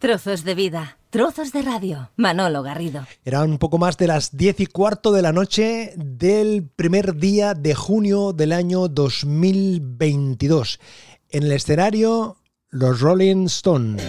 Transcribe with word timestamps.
Trozos 0.00 0.44
de 0.44 0.54
vida, 0.54 0.96
trozos 1.10 1.52
de 1.52 1.60
radio. 1.60 2.08
Manolo 2.16 2.62
Garrido. 2.62 3.06
Era 3.22 3.42
un 3.42 3.58
poco 3.58 3.76
más 3.76 3.98
de 3.98 4.06
las 4.06 4.34
diez 4.34 4.58
y 4.58 4.64
cuarto 4.64 5.12
de 5.12 5.20
la 5.20 5.30
noche 5.30 5.92
del 5.94 6.66
primer 6.74 7.16
día 7.16 7.52
de 7.52 7.74
junio 7.74 8.32
del 8.32 8.52
año 8.52 8.88
2022. 8.88 10.80
En 11.28 11.42
el 11.42 11.52
escenario, 11.52 12.38
los 12.70 13.00
Rolling 13.02 13.44
Stones. 13.44 14.02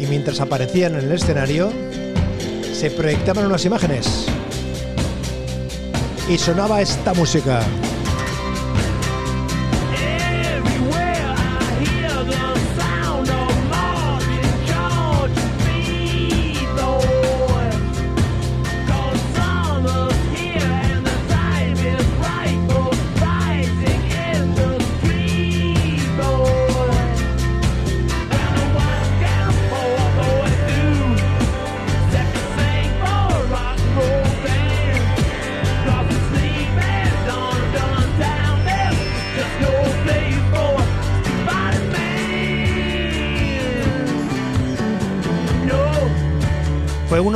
Y 0.00 0.06
mientras 0.06 0.40
aparecían 0.40 0.96
en 0.96 1.04
el 1.04 1.12
escenario, 1.12 1.70
se 2.72 2.90
proyectaban 2.90 3.46
unas 3.46 3.64
imágenes. 3.64 4.26
Y 6.28 6.36
sonaba 6.36 6.82
esta 6.82 7.14
música. 7.14 7.62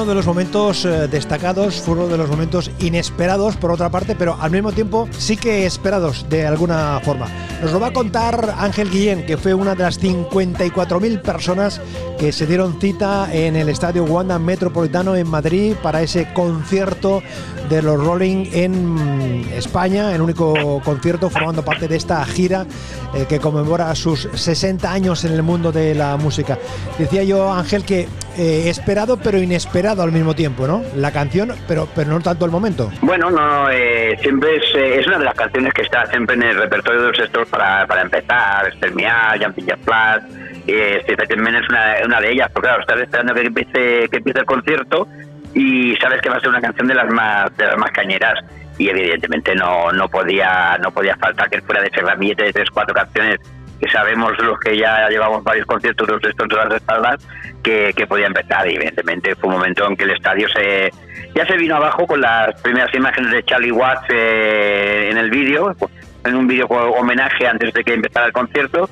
Uno 0.01 0.09
de 0.09 0.15
los 0.15 0.27
momentos 0.27 0.87
eh, 0.87 1.09
destacados, 1.09 1.83
fue 1.83 1.93
uno 1.93 2.07
de 2.07 2.17
los 2.17 2.31
momentos 2.31 2.71
inesperados 2.79 3.57
por 3.57 3.71
otra 3.71 3.91
parte, 3.91 4.17
pero 4.17 4.35
al 4.41 4.51
mismo 4.51 4.73
tiempo 4.73 5.07
sí 5.13 5.37
que 5.37 5.67
esperados 5.67 6.27
de 6.31 6.47
alguna 6.47 6.99
forma. 7.05 7.29
Nos 7.61 7.71
lo 7.71 7.81
va 7.81 7.89
a 7.89 7.93
contar 7.93 8.55
Ángel 8.57 8.89
Guillén, 8.91 9.27
que 9.27 9.37
fue 9.37 9.53
una 9.53 9.75
de 9.75 9.83
las 9.83 10.01
54.000 10.01 11.21
personas 11.21 11.83
que 12.19 12.33
se 12.33 12.47
dieron 12.47 12.81
cita 12.81 13.29
en 13.31 13.57
el 13.57 13.69
Estadio 13.69 14.05
Wanda 14.05 14.39
Metropolitano 14.39 15.17
en 15.17 15.29
Madrid 15.29 15.75
para 15.83 16.01
ese 16.01 16.33
concierto 16.33 17.23
de 17.69 17.83
los 17.83 18.03
Rolling 18.03 18.47
en 18.53 19.47
España, 19.55 20.15
el 20.15 20.23
único 20.23 20.81
concierto 20.83 21.31
formando 21.31 21.63
parte 21.63 21.87
de 21.89 21.97
esta 21.97 22.25
gira 22.25 22.67
eh, 23.15 23.27
que 23.29 23.39
conmemora 23.39 23.95
sus 23.95 24.29
60 24.35 24.91
años 24.91 25.25
en 25.25 25.33
el 25.33 25.43
mundo 25.43 25.71
de 25.71 25.95
la 25.95 26.17
música. 26.17 26.59
Decía 26.99 27.23
yo, 27.23 27.53
Ángel, 27.53 27.85
que 27.85 28.09
eh, 28.39 28.69
esperado 28.69 29.17
pero 29.17 29.39
inesperado 29.39 30.03
al 30.03 30.13
mismo 30.13 30.35
tiempo, 30.35 30.67
¿no? 30.67 30.83
La 30.97 31.13
canción, 31.13 31.53
pero 31.67 31.89
pero 31.95 32.11
no 32.11 32.21
tanto 32.21 32.45
el 32.45 32.51
momento. 32.51 32.91
Bueno, 33.03 33.31
no, 33.31 33.71
eh, 33.71 34.17
siempre 34.21 34.57
es, 34.57 34.75
es, 34.75 35.07
una 35.07 35.19
de 35.19 35.25
las 35.25 35.35
canciones 35.35 35.73
que 35.75 35.83
está 35.83 36.07
siempre 36.07 36.37
en 36.37 36.43
el 36.43 36.57
repertorio 36.57 37.03
de 37.03 37.09
los 37.09 37.17
sectores 37.17 37.49
para, 37.49 37.87
para 37.87 38.03
empezar, 38.03 38.67
Extermiar, 38.67 39.43
Jumping 39.43 39.67
Jack 39.67 39.81
Flash, 39.85 40.23
eh, 40.67 41.17
también 41.29 41.57
es 41.57 41.69
una, 41.69 41.95
una, 42.05 42.21
de 42.21 42.33
ellas, 42.33 42.51
porque 42.53 42.69
claro, 42.69 42.81
estás 42.83 43.01
esperando 43.01 43.35
que 43.35 43.41
empiece, 43.41 44.09
que 44.09 44.17
empiece 44.19 44.41
el 44.41 44.47
concierto 44.47 45.09
y 45.55 45.97
sabes 45.97 46.21
que 46.21 46.29
va 46.29 46.37
a 46.37 46.41
ser 46.41 46.51
una 46.51 46.61
canción 46.61 46.87
de 46.87 46.95
las 46.95 47.13
más 47.13 47.57
de 47.57 47.67
las 47.67 47.77
más 47.77 47.91
cañeras 47.91 48.39
y 48.79 48.89
evidentemente 48.89 49.55
no 49.55 49.91
no 49.93 50.09
podía 50.09 50.79
no 50.79 50.91
podía 50.93 51.17
faltar 51.17 51.51
que 51.51 51.61
fuera 51.63 51.83
de 51.83 51.89
ese 51.89 52.01
ramillete 52.01 52.45
de 52.45 52.53
tres 52.53 52.71
cuatro 52.71 52.95
canciones 52.95 53.41
que 53.81 53.89
sabemos 53.89 54.39
los 54.39 54.59
que 54.61 54.77
ya 54.77 55.09
llevamos 55.09 55.43
varios 55.43 55.67
conciertos 55.67 56.07
de 56.07 56.29
estos 56.29 56.49
de 56.49 56.57
las 56.57 56.75
espaldas 56.75 57.27
que, 57.63 57.93
que 57.97 58.07
podía 58.07 58.27
empezar. 58.27 58.69
Y 58.69 58.77
evidentemente 58.77 59.35
fue 59.37 59.49
un 59.49 59.57
momento 59.57 59.87
en 59.87 59.97
que 59.97 60.05
el 60.05 60.11
estadio 60.11 60.49
se 60.49 60.91
ya 61.35 61.47
se 61.47 61.57
vino 61.57 61.77
abajo 61.77 62.07
con 62.07 62.21
las 62.21 62.61
primeras 62.61 62.93
imágenes 62.95 63.31
de 63.31 63.45
Charlie 63.45 63.71
Watts 63.71 64.07
eh, 64.11 65.09
en 65.11 65.17
el 65.17 65.31
vídeo 65.31 65.77
en 66.25 66.35
un 66.35 66.47
vídeo 66.47 66.67
homenaje 66.67 67.47
antes 67.47 67.73
de 67.73 67.85
que 67.85 67.95
empezara 67.95 68.27
el 68.27 68.33
concierto. 68.33 68.89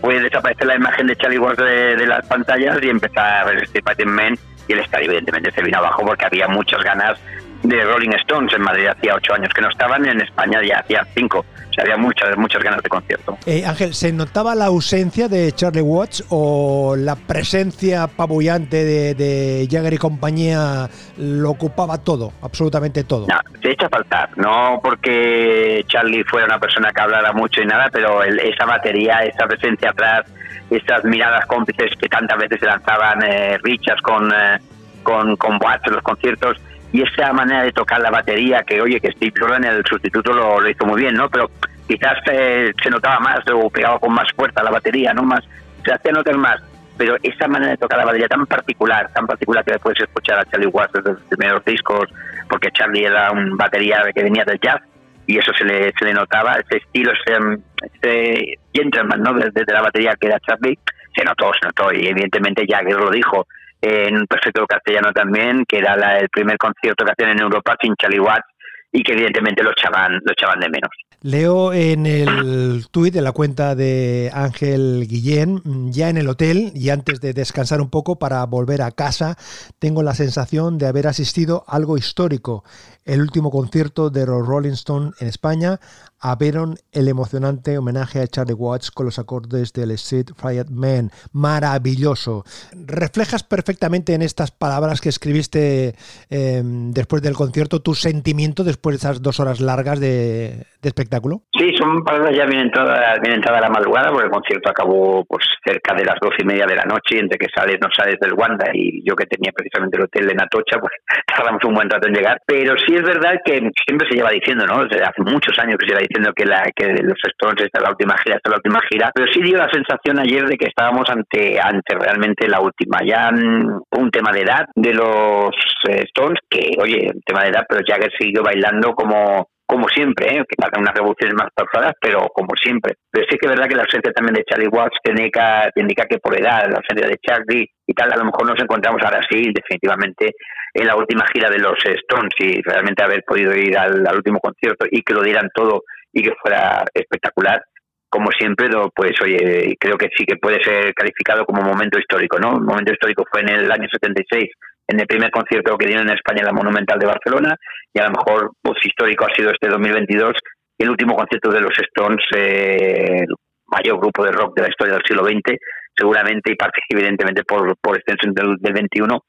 Puede 0.00 0.20
desaparecer 0.20 0.66
la 0.66 0.76
imagen 0.76 1.06
de 1.08 1.16
Charlie 1.16 1.38
Watts 1.38 1.58
de, 1.58 2.06
las 2.06 2.26
pantallas 2.26 2.78
y 2.82 2.88
empezar 2.88 3.52
el 3.52 3.66
Steve 3.66 4.06
Man 4.06 4.38
y 4.66 4.72
el 4.72 4.78
estadio 4.78 5.06
evidentemente 5.06 5.50
se 5.50 5.62
vino 5.62 5.78
abajo 5.78 6.04
porque 6.06 6.24
había 6.24 6.48
muchas 6.48 6.82
ganas 6.82 7.18
de 7.62 7.84
Rolling 7.84 8.12
Stones. 8.20 8.52
En 8.54 8.62
Madrid 8.62 8.86
hacía 8.86 9.14
ocho 9.14 9.34
años 9.34 9.50
que 9.54 9.60
no 9.60 9.68
estaban, 9.68 10.06
en 10.06 10.20
España 10.20 10.60
ya 10.66 10.78
hacía 10.78 11.06
cinco. 11.14 11.44
O 11.70 11.72
sea, 11.72 11.84
había 11.84 11.96
muchas, 11.96 12.36
muchas 12.36 12.62
ganas 12.62 12.82
de 12.82 12.88
concierto. 12.88 13.38
Eh, 13.46 13.64
Ángel, 13.64 13.94
¿se 13.94 14.12
notaba 14.12 14.54
la 14.54 14.66
ausencia 14.66 15.28
de 15.28 15.52
Charlie 15.52 15.82
Watts 15.82 16.24
o 16.30 16.96
la 16.96 17.14
presencia 17.14 18.06
pabullante 18.08 18.84
de, 18.84 19.14
de 19.14 19.68
Jagger 19.70 19.94
y 19.94 19.98
compañía 19.98 20.88
lo 21.16 21.50
ocupaba 21.50 21.98
todo, 21.98 22.32
absolutamente 22.42 23.04
todo? 23.04 23.26
No, 23.28 23.38
se 23.62 23.70
echa 23.70 23.86
a 23.86 23.90
faltar. 23.90 24.30
No 24.36 24.80
porque 24.82 25.84
Charlie 25.86 26.24
fuera 26.24 26.46
una 26.46 26.58
persona 26.58 26.90
que 26.92 27.00
hablara 27.00 27.32
mucho 27.32 27.62
y 27.62 27.66
nada, 27.66 27.88
pero 27.92 28.22
el, 28.24 28.38
esa 28.40 28.64
batería, 28.64 29.20
esa 29.24 29.46
presencia 29.46 29.90
atrás, 29.90 30.26
esas 30.70 31.04
miradas 31.04 31.46
cómplices 31.46 31.92
que 31.98 32.08
tantas 32.08 32.38
veces 32.38 32.58
se 32.60 32.66
lanzaban 32.66 33.22
eh, 33.22 33.58
Richards 33.62 34.02
con, 34.02 34.30
eh, 34.32 34.58
con, 35.02 35.36
con 35.36 35.58
Watts 35.62 35.86
en 35.86 35.94
los 35.94 36.02
conciertos, 36.02 36.56
y 36.92 37.02
esa 37.02 37.32
manera 37.32 37.62
de 37.62 37.72
tocar 37.72 38.00
la 38.00 38.10
batería 38.10 38.62
que 38.62 38.80
oye 38.80 39.00
que 39.00 39.12
Steve 39.12 39.32
Jordan 39.38 39.64
el 39.64 39.84
sustituto 39.84 40.32
lo, 40.32 40.60
lo 40.60 40.68
hizo 40.68 40.84
muy 40.86 41.00
bien 41.00 41.14
no 41.14 41.28
pero 41.28 41.50
quizás 41.86 42.18
eh, 42.30 42.72
se 42.82 42.90
notaba 42.90 43.20
más 43.20 43.40
o 43.52 43.70
pegaba 43.70 43.98
con 43.98 44.12
más 44.12 44.28
fuerza 44.34 44.62
la 44.62 44.70
batería 44.70 45.12
no 45.12 45.22
más 45.22 45.44
se 45.84 45.92
hacía 45.92 46.12
notar 46.12 46.36
más. 46.36 46.60
Pero 46.96 47.16
esa 47.22 47.48
manera 47.48 47.72
de 47.72 47.78
tocar 47.78 47.98
la 47.98 48.04
batería 48.04 48.28
tan 48.28 48.44
particular 48.46 49.10
tan 49.14 49.26
particular 49.26 49.64
que 49.64 49.78
puedes 49.78 50.00
escuchar 50.00 50.38
a 50.38 50.44
Charlie 50.44 50.66
Watts 50.66 50.92
desde 50.92 51.12
los 51.12 51.22
primeros 51.22 51.64
discos 51.64 52.08
porque 52.48 52.70
Charlie 52.72 53.04
era 53.04 53.30
un 53.30 53.56
batería 53.56 54.02
que 54.14 54.22
venía 54.22 54.44
del 54.44 54.60
jazz 54.60 54.82
y 55.26 55.38
eso 55.38 55.52
se 55.54 55.64
le, 55.64 55.92
se 55.98 56.04
le 56.04 56.12
notaba 56.12 56.56
ese 56.56 56.78
estilo 56.78 57.12
ese, 57.12 57.58
ese 57.94 58.58
gentleman 58.74 59.22
no 59.22 59.32
desde 59.34 59.64
de 59.64 59.72
la 59.72 59.80
batería 59.80 60.14
que 60.20 60.26
era 60.26 60.40
Charlie 60.40 60.78
se 61.14 61.24
notó 61.24 61.50
se 61.58 61.66
notó 61.66 61.90
y 61.92 62.08
evidentemente 62.08 62.66
Jagger 62.68 62.96
lo 62.96 63.10
dijo 63.10 63.46
en 63.80 64.16
un 64.16 64.26
perfecto 64.26 64.66
castellano 64.66 65.12
también, 65.12 65.64
que 65.66 65.78
era 65.78 65.96
la, 65.96 66.18
el 66.18 66.28
primer 66.28 66.58
concierto 66.58 67.04
que 67.04 67.12
hacían 67.12 67.30
en 67.30 67.40
Europa 67.40 67.76
sin 67.80 67.94
Charlie 67.96 68.20
Watts 68.20 68.46
y 68.92 69.02
que 69.02 69.12
evidentemente 69.12 69.62
lo 69.62 69.70
echaban, 69.70 70.20
lo 70.24 70.32
echaban 70.32 70.60
de 70.60 70.68
menos. 70.68 70.90
Leo 71.22 71.74
en 71.74 72.06
el 72.06 72.86
tuit 72.90 73.12
de 73.12 73.20
la 73.20 73.32
cuenta 73.32 73.74
de 73.74 74.30
Ángel 74.32 75.06
Guillén, 75.06 75.92
ya 75.92 76.08
en 76.08 76.16
el 76.16 76.26
hotel 76.28 76.72
y 76.74 76.88
antes 76.88 77.20
de 77.20 77.34
descansar 77.34 77.82
un 77.82 77.90
poco 77.90 78.18
para 78.18 78.44
volver 78.46 78.80
a 78.80 78.90
casa, 78.90 79.36
tengo 79.78 80.02
la 80.02 80.14
sensación 80.14 80.78
de 80.78 80.86
haber 80.86 81.06
asistido 81.06 81.62
a 81.68 81.76
algo 81.76 81.98
histórico, 81.98 82.64
el 83.04 83.20
último 83.20 83.50
concierto 83.50 84.08
de 84.08 84.24
los 84.24 84.46
Rolling 84.46 84.72
Stones 84.72 85.12
en 85.20 85.28
España, 85.28 85.78
abrieron 86.20 86.76
el 86.92 87.08
emocionante 87.08 87.78
homenaje 87.78 88.20
a 88.20 88.26
Charlie 88.26 88.54
Watts 88.54 88.90
con 88.90 89.06
los 89.06 89.18
acordes 89.18 89.72
del 89.72 89.90
Street 89.92 90.26
Fired 90.36 90.68
Man. 90.68 91.10
Maravilloso. 91.32 92.44
Reflejas 92.72 93.42
perfectamente 93.42 94.14
en 94.14 94.22
estas 94.22 94.50
palabras 94.50 95.00
que 95.00 95.08
escribiste 95.08 95.94
eh, 96.30 96.62
después 96.64 97.22
del 97.22 97.34
concierto 97.34 97.80
tu 97.80 97.94
sentimiento 97.94 98.64
después 98.64 98.94
de 98.94 98.98
esas 98.98 99.22
dos 99.22 99.40
horas 99.40 99.60
largas 99.60 100.00
de, 100.00 100.66
espectáculo. 100.82 101.42
Sí, 101.56 101.72
son 101.78 102.02
palabras 102.04 102.36
ya 102.36 102.46
bien 102.46 102.62
entrada, 102.62 103.18
bien 103.22 103.34
entrada 103.34 103.60
la 103.60 103.68
madrugada, 103.68 104.10
porque 104.10 104.26
el 104.26 104.30
concierto 104.30 104.70
acabó 104.70 105.24
pues 105.24 105.44
cerca 105.64 105.94
de 105.94 106.04
las 106.04 106.16
dos 106.20 106.32
y 106.38 106.44
media 106.44 106.66
de 106.66 106.76
la 106.76 106.84
noche, 106.84 107.18
entre 107.18 107.38
que 107.38 107.46
sales, 107.54 107.78
no 107.80 107.88
sales 107.94 108.16
del 108.20 108.34
Wanda 108.34 108.66
y 108.72 109.02
yo 109.06 109.14
que 109.14 109.26
tenía 109.26 109.52
precisamente 109.52 109.96
el 109.96 110.04
hotel 110.04 110.30
en 110.30 110.42
Atocha, 110.42 110.78
pues 110.80 110.92
tardamos 111.26 111.62
un 111.64 111.74
buen 111.74 111.88
rato 111.88 112.08
en 112.08 112.14
llegar. 112.14 112.38
Pero 112.46 112.74
sí 112.86 112.94
es 112.94 113.02
verdad 113.02 113.40
que 113.44 113.60
siempre 113.86 114.08
se 114.10 114.16
lleva 114.16 114.30
diciendo, 114.30 114.66
¿no? 114.66 114.84
Desde 114.84 115.02
hace 115.02 115.22
muchos 115.22 115.56
años 115.58 115.76
que 115.78 115.86
se 115.86 115.92
lleva 115.92 116.00
que, 116.34 116.44
la, 116.44 116.62
que 116.74 116.86
los 117.02 117.18
Stones 117.24 117.62
esta 117.62 117.78
es 117.78 117.84
la 117.84 117.90
última 117.90 118.16
gira, 118.18 118.36
esta 118.36 118.48
es 118.48 118.50
la 118.50 118.56
última 118.56 118.80
gira, 118.90 119.10
pero 119.14 119.26
sí 119.32 119.40
dio 119.42 119.56
la 119.56 119.70
sensación 119.70 120.18
ayer 120.18 120.46
de 120.46 120.56
que 120.56 120.66
estábamos 120.66 121.08
ante, 121.08 121.60
ante 121.60 121.96
realmente 121.96 122.48
la 122.48 122.60
última. 122.60 122.98
Ya 123.04 123.30
un 123.30 124.10
tema 124.10 124.32
de 124.32 124.42
edad 124.42 124.66
de 124.74 124.94
los 124.94 125.50
Stones, 125.84 126.40
que 126.48 126.72
oye, 126.80 127.10
un 127.14 127.22
tema 127.22 127.42
de 127.42 127.50
edad, 127.50 127.64
pero 127.68 127.82
Jagger 127.86 128.12
siguió 128.18 128.42
bailando 128.42 128.92
como 128.94 129.48
como 129.70 129.86
siempre, 129.88 130.26
¿eh? 130.26 130.44
que 130.48 130.60
faltan 130.60 130.82
unas 130.82 130.96
revoluciones 130.96 131.32
más 131.38 131.48
pausadas, 131.54 131.94
pero 132.00 132.26
como 132.34 132.48
siempre. 132.60 132.94
Pero 133.08 133.24
sí 133.30 133.38
que 133.38 133.46
es 133.46 133.52
verdad 133.52 133.68
que 133.68 133.76
la 133.76 133.82
ausencia 133.82 134.12
también 134.12 134.34
de 134.34 134.42
Charlie 134.42 134.66
Watts 134.66 134.98
te 135.00 135.12
indica, 135.12 135.70
te 135.72 135.80
indica 135.80 136.06
que 136.06 136.18
por 136.18 136.36
edad, 136.36 136.66
la 136.68 136.82
ausencia 136.82 137.06
de 137.06 137.16
Charlie 137.22 137.70
y 137.86 137.94
tal, 137.94 138.12
a 138.12 138.16
lo 138.16 138.24
mejor 138.24 138.50
nos 138.50 138.60
encontramos 138.60 139.00
ahora 139.04 139.20
sí, 139.30 139.52
definitivamente, 139.54 140.34
en 140.74 140.86
la 140.88 140.96
última 140.96 141.24
gira 141.32 141.48
de 141.50 141.60
los 141.60 141.78
Stones 141.84 142.34
y 142.40 142.60
realmente 142.62 143.04
haber 143.04 143.22
podido 143.22 143.54
ir 143.54 143.78
al, 143.78 144.04
al 144.04 144.16
último 144.16 144.40
concierto 144.40 144.86
y 144.90 145.02
que 145.02 145.14
lo 145.14 145.22
dieran 145.22 145.48
todo 145.54 145.84
y 146.12 146.22
que 146.22 146.32
fuera 146.42 146.84
espectacular, 146.94 147.62
como 148.10 148.30
siempre, 148.32 148.68
pues 148.94 149.12
oye, 149.22 149.76
creo 149.78 149.96
que 149.96 150.08
sí 150.16 150.24
que 150.24 150.36
puede 150.36 150.62
ser 150.64 150.92
calificado 150.94 151.44
como 151.44 151.62
momento 151.62 151.98
histórico, 151.98 152.38
¿no? 152.40 152.56
Un 152.56 152.66
momento 152.66 152.92
histórico 152.92 153.24
fue 153.30 153.42
en 153.42 153.50
el 153.50 153.70
año 153.70 153.86
76, 153.88 154.50
en 154.88 155.00
el 155.00 155.06
primer 155.06 155.30
concierto 155.30 155.78
que 155.78 155.86
dieron 155.86 156.08
en 156.08 156.16
España 156.16 156.40
en 156.40 156.46
la 156.46 156.52
Monumental 156.52 156.98
de 156.98 157.06
Barcelona, 157.06 157.54
y 157.94 158.00
a 158.00 158.06
lo 158.06 158.10
mejor, 158.10 158.50
pues 158.60 158.84
histórico 158.84 159.26
ha 159.26 159.34
sido 159.34 159.52
este 159.52 159.68
2022, 159.68 160.32
el 160.78 160.90
último 160.90 161.14
concierto 161.14 161.52
de 161.52 161.60
los 161.60 161.72
Stones, 161.78 162.24
eh, 162.34 163.24
mayor 163.66 164.00
grupo 164.00 164.24
de 164.24 164.32
rock 164.32 164.56
de 164.56 164.62
la 164.62 164.68
historia 164.68 164.94
del 164.94 165.04
siglo 165.06 165.24
XX, 165.24 165.56
seguramente, 165.96 166.50
y 166.50 166.56
parte 166.56 166.80
evidentemente 166.88 167.44
por, 167.44 167.76
por 167.80 167.96
extensión 167.96 168.34
del, 168.34 168.56
del 168.58 168.72
21, 168.72 169.20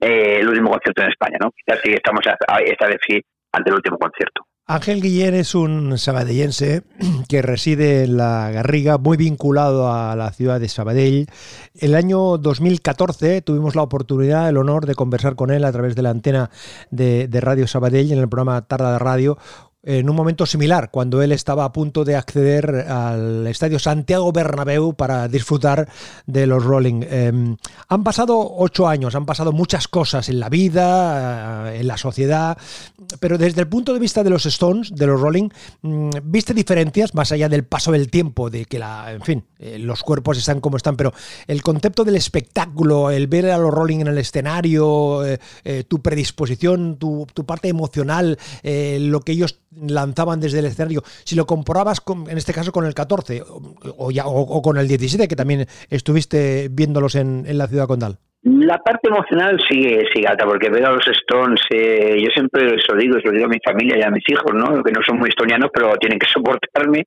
eh, 0.00 0.38
el 0.40 0.48
último 0.48 0.70
concierto 0.70 1.02
en 1.02 1.10
España, 1.10 1.38
¿no? 1.40 1.50
Quizás 1.50 1.80
sí 1.82 1.92
estamos 1.92 2.20
esta 2.24 2.86
vez 2.86 2.98
sí 3.04 3.20
ante 3.52 3.70
el 3.70 3.76
último 3.76 3.98
concierto. 3.98 4.47
Ángel 4.70 5.00
Guillén 5.00 5.34
es 5.34 5.54
un 5.54 5.96
sabadellense 5.96 6.82
que 7.26 7.40
reside 7.40 8.04
en 8.04 8.18
la 8.18 8.50
Garriga, 8.50 8.98
muy 8.98 9.16
vinculado 9.16 9.90
a 9.90 10.14
la 10.14 10.30
ciudad 10.30 10.60
de 10.60 10.68
Sabadell. 10.68 11.26
El 11.74 11.94
año 11.94 12.36
2014 12.36 13.40
tuvimos 13.40 13.74
la 13.74 13.80
oportunidad, 13.80 14.46
el 14.46 14.58
honor 14.58 14.84
de 14.84 14.94
conversar 14.94 15.36
con 15.36 15.50
él 15.50 15.64
a 15.64 15.72
través 15.72 15.96
de 15.96 16.02
la 16.02 16.10
antena 16.10 16.50
de, 16.90 17.28
de 17.28 17.40
Radio 17.40 17.66
Sabadell 17.66 18.12
en 18.12 18.18
el 18.18 18.28
programa 18.28 18.60
Tarda 18.60 18.92
de 18.92 18.98
Radio, 18.98 19.38
en 19.82 20.10
un 20.10 20.16
momento 20.16 20.44
similar, 20.44 20.90
cuando 20.90 21.22
él 21.22 21.30
estaba 21.30 21.64
a 21.64 21.72
punto 21.72 22.04
de 22.04 22.16
acceder 22.16 22.86
al 22.88 23.46
estadio 23.46 23.78
Santiago 23.78 24.32
Bernabéu 24.32 24.94
para 24.94 25.28
disfrutar 25.28 25.88
de 26.26 26.46
los 26.48 26.64
Rolling. 26.64 27.02
Em, 27.08 27.56
han 27.88 28.02
pasado 28.02 28.38
ocho 28.38 28.88
años, 28.88 29.14
han 29.14 29.24
pasado 29.24 29.52
muchas 29.52 29.86
cosas 29.86 30.28
en 30.28 30.40
la 30.40 30.48
vida, 30.48 31.72
eh, 31.72 31.80
en 31.80 31.86
la 31.86 31.96
sociedad, 31.96 32.58
pero 33.20 33.38
desde 33.38 33.60
el 33.60 33.68
punto 33.68 33.92
de 33.92 34.00
vista 34.00 34.24
de 34.24 34.30
los 34.30 34.46
Stones, 34.46 34.92
de 34.94 35.06
los 35.06 35.20
Rolling, 35.20 35.48
mm, 35.82 36.10
¿viste 36.24 36.54
diferencias 36.54 37.14
más 37.14 37.30
allá 37.30 37.48
del 37.48 37.64
paso 37.64 37.92
del 37.92 38.10
tiempo, 38.10 38.50
de 38.50 38.64
que 38.64 38.80
la, 38.80 39.12
en 39.12 39.22
fin, 39.22 39.44
eh, 39.60 39.78
los 39.78 40.02
cuerpos 40.02 40.38
están 40.38 40.60
como 40.60 40.76
están, 40.76 40.96
pero 40.96 41.12
el 41.46 41.62
concepto 41.62 42.04
del 42.04 42.16
espectáculo, 42.16 43.10
el 43.12 43.28
ver 43.28 43.50
a 43.50 43.58
los 43.58 43.72
Rolling 43.72 44.00
en 44.00 44.08
el 44.08 44.18
escenario, 44.18 45.24
eh, 45.24 45.38
tu 45.86 46.02
predisposición, 46.02 46.96
tu, 46.96 47.26
tu 47.32 47.46
parte 47.46 47.68
emocional, 47.68 48.38
lo 48.64 49.20
que 49.20 49.32
ellos 49.32 49.60
lanzaban 49.70 50.40
desde 50.40 50.60
el 50.60 50.66
escenario, 50.66 51.02
si 51.24 51.36
lo 51.36 51.46
comparabas 51.46 52.00
con, 52.00 52.28
en 52.30 52.38
este 52.38 52.52
caso 52.52 52.72
con 52.72 52.84
el 52.84 52.94
14 52.94 53.42
o, 53.96 54.10
ya, 54.10 54.26
o, 54.26 54.62
con 54.62 54.78
el 54.78 54.88
17, 54.88 55.28
que 55.28 55.36
también 55.36 55.66
estuviste 55.90 56.68
viéndolos 56.70 57.14
en, 57.14 57.44
en 57.46 57.58
la 57.58 57.68
ciudad 57.68 57.86
condal. 57.86 58.18
La 58.42 58.78
parte 58.78 59.08
emocional 59.08 59.58
sigue, 59.68 60.06
sigue 60.14 60.28
alta, 60.28 60.46
porque 60.46 60.70
veo 60.70 60.86
a 60.86 60.92
los 60.92 61.08
Stones, 61.08 61.60
eh, 61.70 62.16
yo 62.22 62.30
siempre 62.30 62.62
lo 62.62 62.96
digo, 62.96 63.18
se 63.20 63.26
lo 63.26 63.32
digo 63.32 63.46
a 63.46 63.48
mi 63.48 63.58
familia 63.64 63.98
y 63.98 64.02
a 64.02 64.10
mis 64.10 64.22
hijos, 64.28 64.54
¿no? 64.54 64.80
que 64.84 64.92
no 64.92 65.00
son 65.04 65.18
muy 65.18 65.30
estonianos, 65.30 65.70
pero 65.74 65.96
tienen 65.96 66.20
que 66.20 66.28
soportarme, 66.32 67.02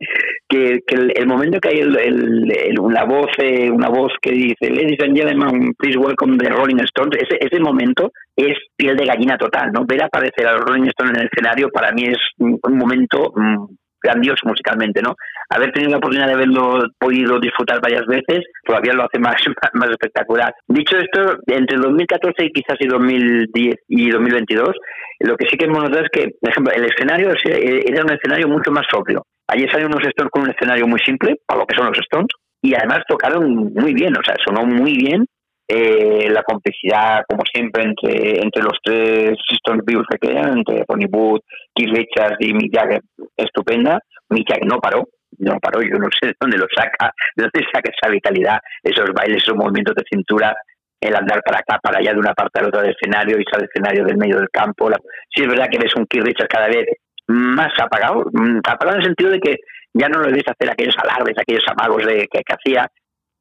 que, 0.50 0.80
que 0.86 0.96
el, 0.96 1.28
momento 1.28 1.60
que 1.62 1.70
hay 1.70 1.80
el, 1.80 2.78
una, 2.80 3.06
voz, 3.06 3.32
eh, 3.38 3.72
una 3.72 3.88
voz 3.88 4.12
que 4.22 4.32
dice, 4.32 4.70
Ladies 4.70 5.00
and 5.04 5.18
gentlemen, 5.18 5.74
please 5.78 5.98
welcome 5.98 6.38
the 6.38 6.50
Rolling 6.50 6.82
Stones, 6.84 7.18
ese, 7.18 7.38
ese 7.40 7.62
momento 7.62 8.12
es 8.36 8.58
piel 8.76 8.98
de 8.98 9.06
gallina 9.06 9.38
total, 9.38 9.72
¿no? 9.72 9.86
Ver 9.86 10.04
aparecer 10.04 10.46
a 10.48 10.54
los 10.54 10.66
Rolling 10.66 10.90
Stones 10.90 11.14
en 11.14 11.22
el 11.22 11.30
escenario 11.32 11.70
para 11.70 11.94
mí 11.94 12.04
es 12.08 12.18
un, 12.40 12.60
momento 12.78 13.32
mm, 13.36 13.66
grandioso 14.02 14.48
musicalmente, 14.48 15.02
¿no? 15.02 15.16
Haber 15.50 15.72
tenido 15.72 15.92
la 15.92 15.98
oportunidad 15.98 16.28
de 16.28 16.34
haberlo 16.34 16.80
podido 17.00 17.40
disfrutar 17.40 17.80
varias 17.82 18.06
veces 18.06 18.46
todavía 18.66 18.94
lo 18.94 19.04
hace 19.04 19.20
más, 19.20 19.36
más 19.74 19.90
espectacular. 19.90 20.54
Dicho 20.68 20.98
esto, 20.98 21.38
entre 21.48 21.78
2014 21.78 22.46
y 22.46 22.52
quizás 22.52 22.78
y 22.80 22.88
2010 22.88 23.76
y 23.88 24.10
2022, 24.10 24.76
lo 25.20 25.36
que 25.38 25.48
sí 25.48 25.58
que 25.58 25.66
hemos 25.66 25.84
notado 25.84 26.04
es 26.04 26.10
que, 26.12 26.30
por 26.40 26.50
ejemplo, 26.50 26.74
el 26.74 26.86
escenario 26.86 27.30
era 27.46 28.04
un 28.04 28.12
escenario 28.12 28.48
mucho 28.48 28.72
más 28.72 28.86
sobrio. 28.90 29.24
Allí 29.48 29.68
salieron 29.68 29.94
unos 29.94 30.08
Stones 30.08 30.32
con 30.32 30.44
un 30.44 30.50
escenario 30.50 30.88
muy 30.88 31.00
simple, 31.02 31.36
para 31.46 31.60
lo 31.60 31.66
que 31.66 31.76
son 31.76 31.88
los 31.88 31.98
Stones, 32.00 32.30
y 32.62 32.74
además 32.74 33.00
tocaron 33.08 33.74
muy 33.74 33.94
bien, 33.94 34.14
o 34.18 34.24
sea, 34.24 34.36
sonó 34.46 34.66
muy 34.66 34.94
bien 34.96 35.26
eh, 35.74 36.30
la 36.30 36.44
complicidad, 36.44 37.24
como 37.30 37.44
siempre, 37.46 37.84
entre, 37.84 38.42
entre 38.42 38.62
los 38.62 38.78
tres 38.84 39.38
Stones 39.54 39.86
vivos 39.86 40.06
que 40.10 40.18
quedan, 40.18 40.58
entre 40.58 40.84
Ronnie 40.86 41.08
Wood, 41.10 41.40
Keith 41.74 41.96
Richards 41.96 42.36
y 42.40 42.54
Mick 42.54 42.76
Jagger, 42.76 43.00
estupenda. 43.38 44.00
Mick 44.30 44.50
Jagger 44.50 44.68
no 44.68 44.80
paró, 44.80 45.08
no 45.38 45.58
paró, 45.62 45.82
yo 45.82 45.98
no 45.98 46.10
sé 46.12 46.28
de 46.28 46.36
dónde 46.38 46.58
lo 46.58 46.66
saca, 46.76 47.14
de 47.38 47.44
dónde 47.44 47.68
saca 47.72 47.90
esa 47.90 48.12
vitalidad, 48.12 48.60
esos 48.84 49.12
bailes, 49.14 49.44
esos 49.44 49.56
movimientos 49.56 49.96
de 49.96 50.04
cintura, 50.12 50.54
el 51.00 51.16
andar 51.16 51.42
para 51.42 51.60
acá, 51.60 51.80
para 51.82 52.00
allá, 52.00 52.12
de 52.12 52.20
una 52.20 52.34
parte 52.34 52.60
a 52.60 52.64
la 52.64 52.68
otra 52.68 52.82
del 52.82 52.92
escenario, 52.92 53.38
y 53.40 53.46
al 53.56 53.64
escenario 53.64 54.04
del 54.04 54.18
medio 54.18 54.38
del 54.38 54.50
campo. 54.52 54.90
La... 54.90 54.98
Sí 55.34 55.44
es 55.44 55.48
verdad 55.48 55.70
que 55.72 55.80
ves 55.80 55.96
un 55.96 56.06
Keith 56.06 56.26
Richards 56.26 56.54
cada 56.54 56.68
vez 56.68 56.86
más 57.28 57.72
apagado, 57.80 58.26
mm, 58.34 58.60
apagado 58.68 58.98
en 58.98 59.02
el 59.02 59.06
sentido 59.06 59.32
de 59.32 59.40
que 59.40 59.56
ya 59.94 60.10
no 60.10 60.22
le 60.22 60.34
ves 60.34 60.44
hacer 60.48 60.70
aquellos 60.70 60.96
alardes, 60.98 61.38
aquellos 61.38 61.64
amagos 61.68 62.06
de, 62.06 62.28
que 62.28 62.42
hacía, 62.54 62.88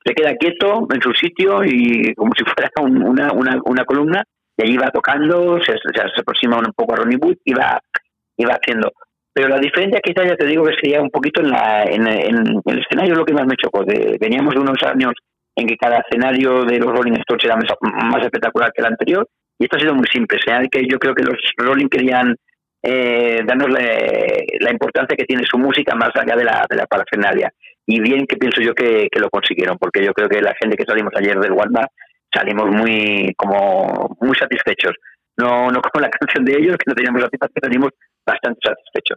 se 0.04 0.14
queda 0.14 0.34
quieto 0.36 0.86
en 0.92 1.00
su 1.00 1.12
sitio 1.12 1.64
y 1.64 2.14
como 2.14 2.32
si 2.36 2.44
fuera 2.44 2.70
una, 2.80 3.32
una, 3.32 3.58
una 3.64 3.84
columna, 3.84 4.22
y 4.56 4.62
allí 4.62 4.76
va 4.76 4.90
tocando, 4.90 5.58
se, 5.62 5.72
se, 5.72 6.20
aproxima 6.20 6.58
un 6.58 6.72
poco 6.74 6.94
a 6.94 6.96
Ronnie 6.96 7.18
Wood 7.20 7.36
y 7.44 7.54
va, 7.54 7.80
y 8.36 8.44
va 8.44 8.54
haciendo. 8.54 8.92
Pero 9.32 9.48
la 9.48 9.58
diferencia 9.58 10.00
quizás 10.02 10.26
ya 10.26 10.36
te 10.36 10.46
digo 10.46 10.64
que 10.64 10.74
sería 10.74 11.00
un 11.00 11.10
poquito 11.10 11.40
en, 11.40 11.50
la, 11.50 11.84
en, 11.84 12.06
el 12.06 12.78
escenario 12.78 13.14
lo 13.14 13.24
que 13.24 13.32
más 13.32 13.46
me 13.46 13.56
chocó. 13.56 13.84
De, 13.84 14.16
veníamos 14.20 14.54
de 14.54 14.60
unos 14.60 14.82
años 14.82 15.12
en 15.54 15.66
que 15.66 15.76
cada 15.76 15.98
escenario 15.98 16.64
de 16.64 16.78
los 16.78 16.90
Rolling 16.90 17.12
Stones 17.20 17.44
era 17.44 17.56
más, 17.56 18.22
espectacular 18.22 18.72
que 18.72 18.82
el 18.82 18.88
anterior 18.88 19.26
y 19.58 19.64
esto 19.64 19.76
ha 19.76 19.80
sido 19.80 19.94
muy 19.94 20.06
simple. 20.12 20.38
O 20.38 20.68
que 20.68 20.82
yo 20.90 20.98
creo 20.98 21.14
que 21.14 21.22
los 21.22 21.36
Rolling 21.56 21.88
querían 21.88 22.34
eh, 22.82 23.40
darnos 23.46 23.70
la, 23.70 24.70
importancia 24.70 25.16
que 25.16 25.24
tiene 25.24 25.42
su 25.44 25.58
música 25.58 25.94
más 25.94 26.10
allá 26.14 26.36
de 26.36 26.44
la, 26.44 26.66
de 26.68 26.76
la 26.76 26.86
parafernalia 26.86 27.52
y 27.86 28.00
bien 28.00 28.26
que 28.26 28.36
pienso 28.36 28.60
yo 28.60 28.74
que, 28.74 29.08
lo 29.16 29.28
consiguieron, 29.30 29.76
porque 29.78 30.04
yo 30.04 30.12
creo 30.12 30.28
que 30.28 30.40
la 30.40 30.54
gente 30.60 30.76
que 30.76 30.84
salimos 30.84 31.12
ayer 31.16 31.38
del 31.38 31.52
Wanda 31.52 31.88
salimos 32.32 32.68
muy 32.70 33.34
como 33.36 34.16
muy 34.20 34.36
satisfechos. 34.36 34.92
No, 35.36 35.70
no 35.70 35.80
como 35.80 36.02
la 36.02 36.10
canción 36.20 36.44
de 36.44 36.52
ellos, 36.52 36.76
que 36.76 36.88
no 36.88 36.94
teníamos 36.94 37.22
satisfacción, 37.22 37.62
salimos 37.62 37.90
bastante 38.26 38.60
satisfechos. 38.62 39.16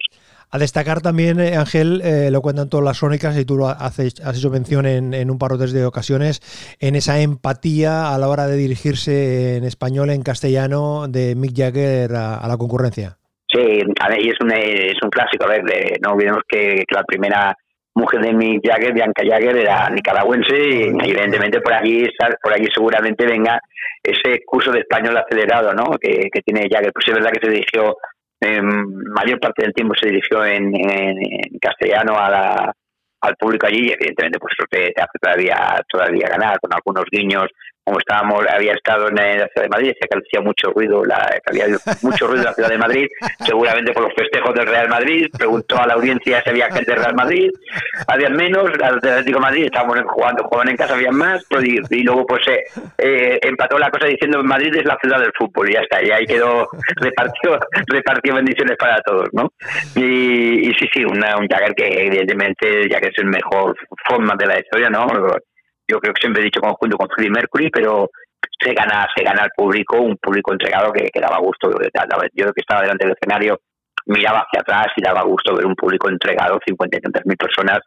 A 0.49 0.57
destacar 0.57 1.01
también, 1.01 1.39
eh, 1.39 1.57
Ángel, 1.57 2.01
eh, 2.03 2.29
lo 2.31 2.41
cuentan 2.41 2.69
todas 2.69 2.85
las 2.85 2.99
crónicas 2.99 3.37
y 3.37 3.45
tú 3.45 3.57
lo 3.57 3.67
haces, 3.67 4.19
has 4.21 4.37
hecho 4.37 4.49
mención 4.49 4.85
en, 4.85 5.13
en 5.13 5.29
un 5.29 5.37
par 5.37 5.53
o 5.53 5.57
tres 5.57 5.73
de 5.73 5.85
ocasiones, 5.85 6.41
en 6.79 6.95
esa 6.95 7.19
empatía 7.19 8.13
a 8.13 8.17
la 8.17 8.27
hora 8.29 8.47
de 8.47 8.55
dirigirse 8.55 9.57
en 9.57 9.63
español, 9.63 10.09
en 10.09 10.23
castellano, 10.23 11.07
de 11.07 11.35
Mick 11.35 11.55
Jagger 11.55 12.15
a, 12.15 12.47
la 12.47 12.57
concurrencia. 12.57 13.17
Sí, 13.53 13.81
a 13.99 14.09
ver, 14.09 14.19
y 14.19 14.29
es 14.29 14.37
un, 14.41 14.51
es 14.51 14.97
un 15.03 15.09
clásico, 15.09 15.45
a 15.45 15.49
ver, 15.49 15.63
no 16.01 16.13
olvidemos 16.13 16.41
que, 16.47 16.83
que 16.87 16.95
la 16.95 17.03
primera 17.03 17.55
mujer 17.95 18.21
de 18.21 18.33
Mick 18.33 18.67
Jagger, 18.67 18.93
Bianca 18.93 19.23
Jagger, 19.23 19.57
era 19.57 19.89
nicaragüense 19.89 20.55
y 20.55 21.09
evidentemente 21.09 21.61
por 21.61 21.73
allí, 21.73 22.07
por 22.41 22.53
allí 22.53 22.67
seguramente 22.73 23.25
venga 23.25 23.59
ese 24.01 24.41
curso 24.45 24.71
de 24.71 24.79
español 24.79 25.17
acelerado 25.17 25.73
¿no? 25.73 25.91
que, 25.99 26.29
tiene 26.43 26.67
Jagger. 26.69 26.91
Pues 26.91 27.07
es 27.07 27.13
verdad 27.13 27.31
que 27.31 27.45
se 27.45 27.51
dirigió, 27.51 27.95
en 28.41 28.65
mayor 29.13 29.39
parte 29.39 29.63
del 29.63 29.73
tiempo 29.73 29.93
se 29.99 30.09
dirigió 30.09 30.43
en, 30.45 30.71
castellano 31.61 32.17
a 32.17 32.29
la, 32.29 32.73
al 33.21 33.35
público 33.35 33.67
allí 33.67 33.87
y 33.87 33.93
evidentemente 33.93 34.39
pues 34.39 34.53
eso 34.57 34.67
te, 34.69 34.93
hace 34.97 35.19
todavía, 35.21 35.81
todavía 35.87 36.27
ganar 36.27 36.59
con 36.59 36.73
algunos 36.73 37.05
guiños 37.11 37.47
como 37.83 37.99
estábamos, 37.99 38.45
había 38.49 38.73
estado 38.73 39.09
en 39.09 39.15
la 39.15 39.47
ciudad 39.47 39.63
de 39.63 39.69
Madrid, 39.69 39.87
decía 39.89 40.07
que 40.09 40.19
hacía 40.19 40.41
mucho 40.41 40.71
ruido, 40.71 41.03
la, 41.03 41.29
había 41.45 41.65
mucho 42.01 42.27
ruido 42.27 42.41
en 42.41 42.45
la 42.45 42.53
ciudad 42.53 42.69
de 42.69 42.77
Madrid, 42.77 43.07
seguramente 43.39 43.91
por 43.91 44.03
los 44.03 44.13
festejos 44.15 44.53
del 44.53 44.67
Real 44.67 44.89
Madrid, 44.89 45.27
preguntó 45.37 45.77
a 45.81 45.87
la 45.87 45.95
audiencia 45.95 46.41
si 46.43 46.49
había 46.49 46.71
gente 46.71 46.91
del 46.91 47.01
Real 47.01 47.15
Madrid, 47.15 47.49
había 48.07 48.29
menos, 48.29 48.71
al 48.81 48.97
Atlético 48.97 49.39
de 49.39 49.45
Madrid 49.45 49.65
estábamos 49.65 49.97
jugando, 50.07 50.43
jugaban 50.43 50.69
en 50.69 50.77
casa, 50.77 50.93
había 50.93 51.11
más, 51.11 51.43
pues, 51.49 51.65
y, 51.65 52.03
luego 52.03 52.25
pues 52.25 52.47
eh, 52.47 52.63
eh, 52.97 53.39
empató 53.41 53.77
la 53.77 53.89
cosa 53.89 54.07
diciendo 54.07 54.41
Madrid 54.43 54.73
es 54.75 54.85
la 54.85 54.97
ciudad 55.01 55.19
del 55.19 55.33
fútbol, 55.37 55.69
y 55.69 55.73
ya 55.73 55.81
está, 55.81 56.01
y 56.01 56.09
ahí 56.11 56.25
quedó, 56.25 56.69
repartió, 57.01 57.59
repartió 57.87 58.35
bendiciones 58.35 58.77
para 58.77 59.01
todos, 59.01 59.27
¿no? 59.33 59.51
Y, 59.95 60.69
y 60.69 60.73
sí, 60.75 60.87
sí, 60.93 61.03
una, 61.03 61.37
un 61.37 61.47
Jagger 61.47 61.73
que 61.75 62.05
evidentemente, 62.05 62.89
ya 62.89 62.99
que 62.99 63.09
es 63.09 63.17
el 63.17 63.25
mejor 63.25 63.75
forma 64.07 64.35
de 64.37 64.45
la 64.45 64.59
historia, 64.59 64.89
¿no? 64.89 65.05
Yo 65.93 65.99
creo 65.99 66.13
que 66.13 66.21
siempre 66.21 66.41
he 66.41 66.45
dicho 66.45 66.59
conjunto 66.59 66.97
con 66.97 67.07
Freddie 67.09 67.29
Mercury, 67.29 67.69
pero 67.69 68.09
se 68.59 68.73
gana, 68.73 69.05
se 69.15 69.23
gana 69.23 69.43
al 69.43 69.51
público, 69.55 70.01
un 70.01 70.17
público 70.17 70.51
entregado 70.51 70.91
que, 70.91 71.09
daba 71.19 71.37
gusto. 71.37 71.69
Yo 71.71 72.51
que 72.51 72.61
estaba 72.61 72.81
delante 72.81 73.05
del 73.05 73.15
escenario 73.15 73.59
miraba 74.07 74.39
hacia 74.39 74.61
atrás 74.61 74.87
y 74.97 75.01
daba 75.01 75.21
gusto 75.23 75.55
ver 75.55 75.65
un 75.65 75.75
público 75.75 76.09
entregado, 76.09 76.59
50 76.65 76.97
y 76.97 77.01
tantas 77.01 77.25
mil 77.25 77.37
personas, 77.37 77.79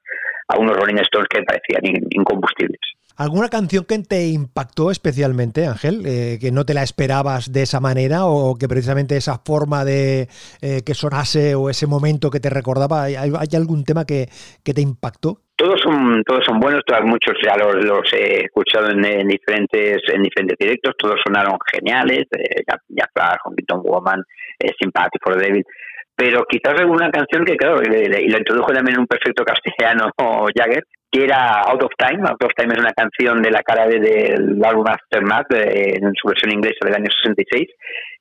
a 0.49 0.57
unos 0.57 0.77
Rolling 0.77 1.03
Stones 1.03 1.29
que 1.29 1.43
parecían 1.43 1.83
incombustibles. 2.11 2.81
¿Alguna 3.19 3.49
canción 3.49 3.87
que 3.87 3.99
te 4.01 4.29
impactó 4.29 4.91
especialmente, 4.91 5.67
Ángel? 5.67 6.03
Eh, 6.05 6.39
que 6.39 6.53
no 6.53 6.67
te 6.67 6.75
la 6.75 6.83
esperabas 6.83 7.51
de 7.51 7.63
esa 7.63 7.81
manera 7.81 8.27
o 8.27 8.57
que 8.57 8.69
precisamente 8.69 9.17
esa 9.17 9.39
forma 9.39 9.87
de 9.87 10.29
eh, 10.61 10.83
que 10.85 10.93
sonase 10.93 11.55
o 11.55 11.71
ese 11.71 11.87
momento 11.87 12.31
que 12.31 12.41
te 12.41 12.51
recordaba, 12.51 13.05
¿hay, 13.05 13.33
algún 13.57 13.85
tema 13.85 14.05
que, 14.05 14.29
que, 14.63 14.75
te 14.75 14.83
impactó? 14.83 15.39
Todos 15.57 15.81
son 15.81 16.23
todos 16.25 16.45
son 16.45 16.61
buenos, 16.61 16.83
todos, 16.85 17.05
muchos 17.05 17.35
ya 17.43 17.57
los, 17.57 17.83
los 17.83 18.13
he 18.13 18.45
escuchado 18.45 18.91
en, 18.91 19.01
diferentes 19.27 20.03
en 20.13 20.23
diferentes 20.23 20.59
directos, 20.59 20.93
todos 20.99 21.17
sonaron 21.25 21.57
geniales, 21.73 22.27
eh, 22.33 22.63
ya 22.89 23.09
Flash, 23.15 23.39
Honky 23.45 23.65
Woman, 23.83 24.23
eh, 24.59 24.73
Sympathy 24.79 25.19
for 25.25 25.39
the 25.39 25.47
Devil, 25.47 25.65
pero 26.15 26.45
quizás 26.49 26.79
alguna 26.79 27.11
canción 27.11 27.45
que 27.47 27.57
claro, 27.57 27.81
y 27.83 28.29
lo 28.29 28.39
introdujo 28.39 28.73
también 28.73 28.97
en 28.97 29.01
un 29.01 29.07
perfecto 29.07 29.45
castellano 29.45 30.11
Jagger, 30.55 30.85
que 31.17 31.25
era 31.25 31.63
Out 31.63 31.83
of 31.83 31.93
Time. 31.97 32.29
Out 32.29 32.45
of 32.45 32.53
Time 32.57 32.75
es 32.75 32.81
una 32.81 32.93
canción 32.93 33.41
de 33.43 33.51
la 33.51 33.63
cara 33.63 33.87
de, 33.87 33.99
del 34.01 34.63
álbum 34.63 34.85
Aftermath 34.87 35.53
en 35.53 36.13
su 36.15 36.29
versión 36.29 36.53
inglesa 36.53 36.85
del 36.85 36.95
año 36.95 37.11
66 37.25 37.69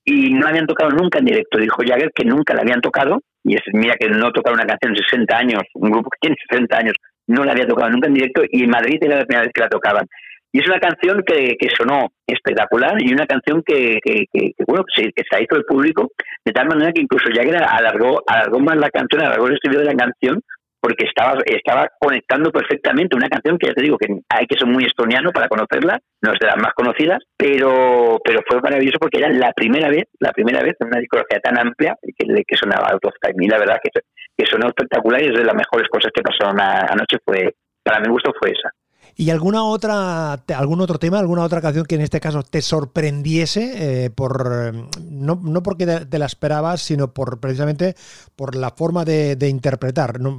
y 0.06 0.34
no 0.34 0.42
la 0.42 0.50
habían 0.50 0.68
tocado 0.68 0.92
nunca 0.92 1.20
en 1.20 1.26
directo. 1.26 1.60
Dijo 1.60 1.84
Jagger 1.86 2.12
que 2.14 2.26
nunca 2.26 2.54
la 2.54 2.62
habían 2.62 2.82
tocado 2.82 3.22
y 3.44 3.56
es, 3.56 3.62
mira 3.74 3.96
que 4.00 4.08
no 4.10 4.32
tocar 4.32 4.54
una 4.54 4.66
canción 4.66 4.94
en 4.94 5.04
60 5.04 5.38
años, 5.38 5.64
un 5.74 5.92
grupo 5.92 6.10
que 6.10 6.20
tiene 6.22 6.36
60 6.50 6.78
años 6.78 6.94
no 7.28 7.44
la 7.44 7.52
había 7.54 7.68
tocado 7.68 7.90
nunca 7.90 8.08
en 8.08 8.14
directo 8.14 8.44
y 8.50 8.64
en 8.64 8.70
Madrid 8.70 8.98
era 9.02 9.18
la 9.18 9.26
primera 9.26 9.44
vez 9.44 9.52
que 9.54 9.62
la 9.62 9.70
tocaban. 9.70 10.06
Y 10.54 10.60
es 10.60 10.68
una 10.68 10.80
canción 10.80 11.22
que, 11.28 11.58
que 11.60 11.68
sonó 11.76 12.08
espectacular 12.26 12.96
y 13.00 13.12
una 13.12 13.26
canción 13.26 13.62
que, 13.66 13.98
que, 14.02 14.24
que, 14.32 14.52
bueno, 14.66 14.86
que 14.86 15.04
se, 15.04 15.12
que 15.12 15.24
se 15.30 15.44
hizo 15.44 15.58
el 15.58 15.66
público 15.66 16.12
de 16.46 16.54
tal 16.54 16.68
manera 16.68 16.94
que 16.94 17.02
incluso 17.02 17.28
Jagger 17.34 17.62
alargó, 17.62 18.24
alargó 18.26 18.60
más 18.60 18.78
la 18.78 18.90
canción, 18.90 19.22
alargó 19.22 19.48
el 19.48 19.56
estudio 19.56 19.80
de 19.80 19.86
la 19.86 19.96
canción 19.96 20.42
porque 20.86 21.06
estaba, 21.06 21.34
estaba 21.48 21.90
conectando 22.00 22.52
perfectamente 22.52 23.16
una 23.16 23.28
canción 23.28 23.58
que 23.58 23.66
ya 23.66 23.74
te 23.74 23.82
digo 23.82 23.98
que 23.98 24.06
hay 24.30 24.46
que 24.46 24.56
ser 24.56 24.68
muy 24.68 24.84
estoniano 24.84 25.32
para 25.32 25.48
conocerla, 25.48 25.98
no 26.22 26.32
es 26.32 26.38
de 26.40 26.46
las 26.46 26.58
más 26.58 26.74
conocidas, 26.76 27.24
pero, 27.36 28.20
pero 28.24 28.42
fue 28.48 28.62
maravilloso 28.62 29.00
porque 29.00 29.18
era 29.18 29.30
la 29.30 29.52
primera 29.52 29.90
vez, 29.90 30.04
la 30.20 30.32
primera 30.32 30.62
vez 30.62 30.76
en 30.80 30.88
una 30.90 31.00
discografía 31.00 31.40
tan 31.40 31.58
amplia 31.58 31.98
que, 32.04 32.44
que 32.46 32.56
sonaba 32.56 32.90
Out 32.92 33.06
of. 33.06 33.16
Y 33.36 33.48
la 33.48 33.58
verdad 33.58 33.80
que, 33.82 34.00
que 34.38 34.46
sonó 34.46 34.68
espectacular 34.68 35.24
y 35.24 35.26
es 35.26 35.34
de 35.34 35.44
las 35.44 35.56
mejores 35.56 35.90
cosas 35.90 36.12
que 36.14 36.22
pasaron 36.22 36.62
anoche 36.62 37.18
fue, 37.26 37.56
para 37.84 38.00
mi 38.00 38.08
gusto 38.10 38.32
fue 38.40 38.52
esa. 38.52 38.70
¿Y 39.18 39.30
alguna 39.30 39.64
otra, 39.64 40.34
algún 40.34 40.82
otro 40.82 40.98
tema, 40.98 41.20
alguna 41.20 41.44
otra 41.44 41.62
canción 41.62 41.86
que 41.86 41.96
en 41.96 42.02
este 42.02 42.20
caso 42.20 42.44
te 42.44 42.62
sorprendiese? 42.62 44.06
Eh, 44.06 44.10
por 44.10 44.74
no, 45.10 45.40
no 45.42 45.64
porque 45.64 45.86
te 45.86 46.20
la 46.20 46.26
esperabas, 46.26 46.82
sino 46.82 47.14
por 47.14 47.40
precisamente 47.40 47.94
por 48.36 48.56
la 48.56 48.72
forma 48.72 49.06
de, 49.06 49.38
interpretar, 49.48 50.20
no, 50.20 50.36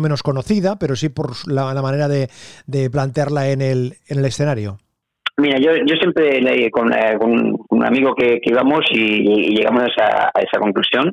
menos 0.00 0.22
conocida, 0.22 0.78
pero 0.78 0.96
sí 0.96 1.10
por 1.10 1.32
la, 1.46 1.74
manera 1.82 2.08
de, 2.08 2.28
plantearla 2.90 3.50
en 3.50 3.60
el, 3.60 3.94
en 4.08 4.18
el 4.18 4.24
escenario. 4.24 4.78
Mira, 5.36 5.58
yo, 5.58 5.72
yo 5.86 5.96
siempre 5.96 6.40
leí 6.40 6.70
con, 6.70 6.92
eh, 6.92 7.16
un 7.18 7.84
amigo 7.84 8.14
que, 8.14 8.40
íbamos 8.42 8.84
y, 8.90 9.54
llegamos 9.54 9.82
a 9.82 9.86
esa, 9.86 10.30
a 10.34 10.40
esa 10.40 10.58
conclusión 10.58 11.12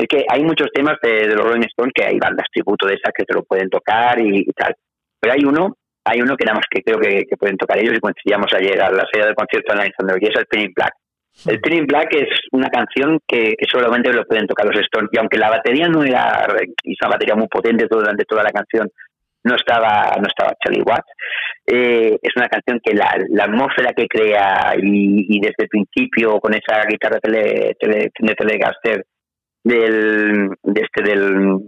es 0.00 0.08
que 0.08 0.24
hay 0.28 0.42
muchos 0.42 0.68
temas 0.72 0.96
de, 1.02 1.26
los 1.26 1.44
Rolling 1.44 1.66
Stones 1.66 1.92
que 1.94 2.04
hay 2.04 2.18
bandas 2.18 2.46
tributo 2.52 2.86
de 2.86 2.94
esas 2.94 3.12
que 3.14 3.24
te 3.24 3.34
lo 3.34 3.42
pueden 3.42 3.68
tocar 3.68 4.20
y, 4.20 4.44
tal. 4.56 4.74
Pero 5.20 5.34
hay 5.34 5.44
uno 5.44 5.76
hay 6.10 6.20
uno 6.20 6.36
que 6.36 6.44
nada 6.44 6.56
más 6.56 6.66
que 6.70 6.82
creo 6.82 6.98
que, 6.98 7.36
pueden 7.38 7.56
tocar 7.56 7.78
ellos 7.78 7.94
y 7.96 8.00
coincidíamos 8.00 8.52
ayer 8.52 8.80
a 8.80 8.90
la 8.90 9.06
salida 9.10 9.26
del 9.26 9.34
concierto 9.34 9.74
la 9.74 9.86
y 9.86 10.26
es 10.26 10.36
el 10.36 10.46
Penny 10.46 10.68
Black. 10.74 10.92
El 11.46 11.60
Penny 11.60 11.82
Black 11.82 12.14
es 12.14 12.28
una 12.52 12.68
canción 12.68 13.18
que, 13.26 13.54
solamente 13.70 14.12
lo 14.12 14.24
pueden 14.24 14.46
tocar 14.46 14.66
los 14.66 14.80
Stones 14.80 15.10
y 15.12 15.18
aunque 15.18 15.38
la 15.38 15.50
batería 15.50 15.88
no 15.88 16.02
era, 16.02 16.46
y 16.82 16.96
una 17.00 17.10
batería 17.10 17.36
muy 17.36 17.46
potente 17.46 17.86
durante 17.88 18.24
toda 18.24 18.42
la 18.42 18.50
canción, 18.50 18.88
no 19.44 19.54
estaba 19.54 20.16
no 20.20 20.26
estaba 20.26 20.54
Charlie 20.62 20.82
Watts. 20.82 21.10
Eh, 21.66 22.18
es 22.20 22.32
una 22.36 22.48
canción 22.48 22.80
que 22.82 22.94
la, 22.94 23.16
atmósfera 23.44 23.92
que 23.94 24.06
crea 24.06 24.74
y, 24.76 25.40
desde 25.40 25.64
el 25.64 25.68
principio 25.68 26.40
con 26.40 26.52
esa 26.52 26.84
guitarra 26.86 27.20
tele, 27.20 27.76
tele, 27.78 28.10
de 28.18 28.34
Telecaster 28.34 29.06
del, 29.62 30.50
de 30.62 30.80
este 30.80 31.02
del 31.02 31.58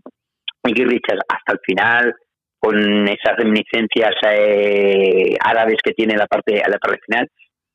Mickey 0.65 0.85
Richards 0.85 1.23
hasta 1.29 1.53
el 1.53 1.59
final, 1.65 2.15
con 2.62 3.09
esas 3.09 3.37
reminiscencias 3.37 4.14
eh, 4.31 5.35
árabes 5.40 5.78
que 5.83 5.92
tiene 5.92 6.16
la 6.16 6.26
parte, 6.26 6.62
la 6.64 6.78
parte 6.78 7.00
final. 7.04 7.28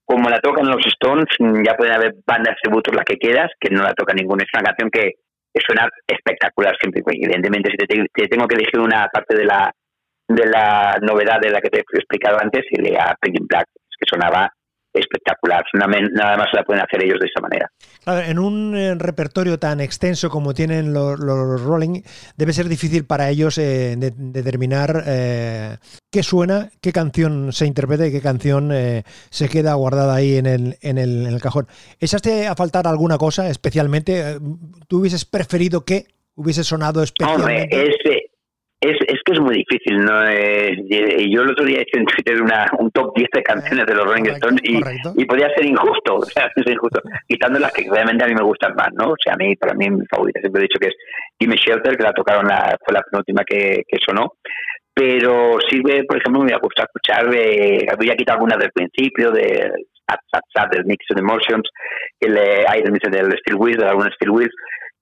Como 0.05 0.29
la 0.29 0.39
tocan 0.39 0.67
los 0.67 0.85
Stones, 0.85 1.25
ya 1.65 1.75
pueden 1.75 1.93
haber 1.93 2.13
bandas 2.25 2.55
tributos 2.63 2.95
las 2.95 3.03
que 3.03 3.17
quieras, 3.17 3.51
que 3.59 3.69
no 3.69 3.83
la 3.83 3.93
toca 3.93 4.13
ninguna. 4.13 4.43
Es 4.43 4.49
una 4.53 4.63
canción 4.63 4.89
que, 4.89 5.11
suena 5.65 5.89
espectacular 6.07 6.77
siempre. 6.79 7.01
Evidentemente, 7.05 7.71
si 7.71 7.77
te, 7.77 8.27
tengo 8.29 8.47
que 8.47 8.55
elegir 8.55 8.79
una 8.79 9.07
parte 9.11 9.35
de 9.35 9.43
la 9.43 9.71
de 10.29 10.45
la 10.45 10.97
novedad 11.01 11.39
de 11.41 11.49
la 11.49 11.61
que 11.61 11.69
te 11.69 11.77
he 11.79 11.81
explicado 11.81 12.37
antes, 12.41 12.63
y 12.69 12.81
lea 12.81 13.15
Penguin 13.19 13.47
Black, 13.47 13.67
que 13.99 14.05
sonaba 14.07 14.49
espectacular. 14.99 15.63
Nada 15.73 16.37
más 16.37 16.47
la 16.53 16.63
pueden 16.63 16.83
hacer 16.83 17.03
ellos 17.03 17.19
de 17.19 17.27
esa 17.27 17.41
manera. 17.41 17.71
en 18.29 18.39
un 18.39 18.75
eh, 18.75 18.95
repertorio 18.95 19.59
tan 19.59 19.79
extenso 19.79 20.29
como 20.29 20.53
tienen 20.53 20.93
los, 20.93 21.17
Rolling, 21.61 22.01
debe 22.35 22.53
ser 22.53 22.67
difícil 22.67 23.05
para 23.05 23.29
ellos 23.29 23.57
eh, 23.57 23.95
determinar 23.97 25.03
eh, 25.05 25.77
qué 26.11 26.23
suena, 26.23 26.69
qué 26.81 26.91
canción 26.91 27.51
se 27.53 27.65
interpreta 27.65 28.07
y 28.07 28.11
qué 28.11 28.21
canción 28.21 28.71
se 29.29 29.49
queda 29.49 29.73
guardada 29.73 30.15
ahí 30.15 30.37
en 30.37 30.45
el, 30.45 30.77
en, 30.81 30.97
el, 30.97 31.27
en 31.27 31.33
el 31.33 31.41
cajón. 31.41 31.67
¿Echaste 31.99 32.47
a 32.47 32.55
faltar 32.55 32.87
alguna 32.87 33.17
cosa 33.17 33.49
especialmente? 33.49 34.37
¿Tú 34.87 34.99
hubieses 34.99 35.25
preferido 35.25 35.85
que 35.85 36.05
hubiese 36.35 36.63
sonado 36.63 37.03
especialmente? 37.03 37.63
Hombre, 37.63 37.89
es, 37.91 37.95
es 38.91 39.19
que 39.25 39.33
es 39.33 39.39
muy 39.39 39.55
difícil, 39.55 39.99
¿no? 39.99 40.27
Eh, 40.27 40.75
yo 41.29 41.41
el 41.41 41.51
otro 41.51 41.65
día 41.65 41.81
hice 41.81 41.99
en 41.99 42.05
Twitter 42.05 42.41
una, 42.41 42.65
un 42.79 42.91
top 42.91 43.13
10 43.15 43.29
de 43.33 43.43
canciones 43.43 43.85
de 43.85 43.95
los 43.95 44.05
Rolling 44.05 44.29
Stones 44.31 44.61
y, 44.63 44.77
y, 45.21 45.25
podía 45.25 45.49
ser 45.55 45.65
injusto, 45.65 46.15
o 46.17 46.25
sea, 46.25 46.49
es 46.55 46.71
injusto, 46.71 47.01
quitando 47.27 47.59
las 47.59 47.71
que 47.73 47.89
realmente 47.89 48.23
a 48.23 48.27
mí 48.27 48.35
me 48.35 48.43
gustan 48.43 48.73
más, 48.75 48.89
¿no? 48.93 49.11
O 49.11 49.15
sea, 49.23 49.33
a 49.33 49.37
mí, 49.37 49.55
para 49.55 49.73
mí, 49.73 49.89
mi 49.89 50.05
favorita, 50.05 50.39
siempre 50.39 50.61
he 50.61 50.63
dicho 50.63 50.79
que 50.79 50.87
es 50.87 50.95
Gimme 51.39 51.55
Shelter, 51.55 51.97
que 51.97 52.03
la 52.03 52.13
tocaron, 52.13 52.47
la, 52.47 52.77
fue 52.83 52.93
la 52.93 53.01
penúltima 53.01 53.43
que, 53.45 53.83
que 53.87 53.97
sonó, 54.05 54.33
pero 54.93 55.59
sí, 55.69 55.81
por 56.07 56.17
ejemplo, 56.17 56.43
me 56.43 56.57
gustado 56.57 56.87
escuchar, 56.87 57.33
eh, 57.33 57.85
había 57.91 58.15
quitado 58.15 58.37
algunas 58.37 58.57
del 58.57 58.71
principio, 58.71 59.31
de 59.31 59.71
del 60.71 60.85
Mix 60.85 61.05
of 61.11 61.19
Emotions, 61.19 61.69
que 62.19 62.29
le, 62.29 62.65
hay 62.67 62.81
del, 62.81 62.93
del 62.93 63.37
Steel 63.39 63.57
Wheels, 63.57 63.77
de 63.77 63.89
algunos 63.89 64.13
Steel 64.15 64.31
Wheels, 64.31 64.53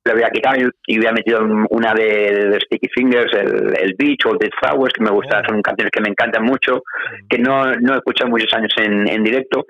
le 0.05 0.11
había 0.11 0.29
quitado 0.29 0.69
y 0.85 0.97
había 0.97 1.11
metido 1.11 1.39
una 1.69 1.93
de, 1.93 2.59
Sticky 2.65 2.89
Fingers, 2.93 3.33
el, 3.33 3.73
el, 3.81 3.95
Beach 3.97 4.25
o 4.27 4.37
Dead 4.37 4.51
Flowers, 4.59 4.93
que 4.93 5.03
me 5.03 5.09
gustan, 5.09 5.43
son 5.47 5.61
canciones 5.63 5.91
que 5.91 6.01
me 6.01 6.09
encantan 6.09 6.43
mucho, 6.43 6.83
que 7.27 7.39
no, 7.39 7.73
no 7.73 7.93
he 7.93 7.97
escuchado 7.97 8.29
muchos 8.29 8.53
años 8.53 8.71
en, 8.77 9.07
en 9.09 9.23
directo, 9.23 9.65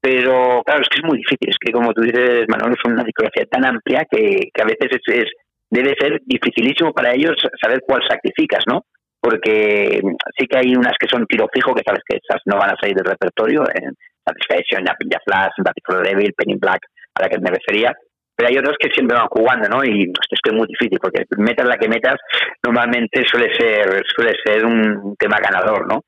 pero 0.00 0.62
claro, 0.64 0.80
es 0.80 0.88
que 0.88 1.00
es 1.00 1.04
muy 1.04 1.18
difícil, 1.18 1.48
es 1.48 1.56
que 1.60 1.72
como 1.72 1.92
tú 1.92 2.02
dices, 2.02 2.46
Manolo, 2.48 2.74
es 2.74 2.90
una 2.90 3.02
discografía 3.02 3.44
tan 3.50 3.64
amplia 3.64 4.06
que, 4.08 4.48
que 4.54 4.62
a 4.62 4.64
veces 4.64 5.00
es, 5.06 5.26
debe 5.68 5.94
ser 5.98 6.20
dificilísimo 6.24 6.92
para 6.92 7.12
ellos 7.12 7.34
saber 7.60 7.80
cuál 7.84 8.00
sacrificas, 8.08 8.64
¿no? 8.68 8.84
Porque 9.20 10.00
sí 10.38 10.46
que 10.46 10.56
hay 10.56 10.74
unas 10.74 10.94
que 10.98 11.08
son 11.08 11.26
tiro 11.26 11.46
fijo, 11.52 11.74
que 11.74 11.82
sabes 11.84 12.00
que 12.08 12.16
esas 12.16 12.40
no 12.46 12.56
van 12.56 12.70
a 12.70 12.76
salir 12.80 12.96
del 12.96 13.04
repertorio, 13.04 13.64
en 13.74 13.92
Satisfaction, 14.24 14.84
Napin 14.84 15.10
Flash, 15.26 15.52
Battle 15.58 15.82
for 15.84 16.02
the 16.02 16.10
Devil, 16.10 16.32
Penny 16.34 16.54
Black, 16.54 16.80
a 17.16 17.22
la 17.22 17.28
que 17.28 17.38
me 17.38 17.50
refería, 17.50 17.92
pero 18.40 18.48
hay 18.48 18.58
otros 18.58 18.76
que 18.80 18.88
siempre 18.90 19.18
van 19.18 19.28
jugando, 19.28 19.68
¿no? 19.68 19.84
Y 19.84 20.04
es 20.04 20.40
que 20.42 20.48
es 20.48 20.56
muy 20.56 20.66
difícil, 20.66 20.98
porque 20.98 21.26
metas 21.36 21.68
la 21.68 21.76
que 21.76 21.90
metas, 21.90 22.16
normalmente 22.64 23.22
suele 23.30 23.54
ser, 23.54 24.02
suele 24.16 24.32
ser 24.42 24.64
un 24.64 25.14
tema 25.18 25.36
ganador, 25.36 25.86
¿no? 25.86 26.04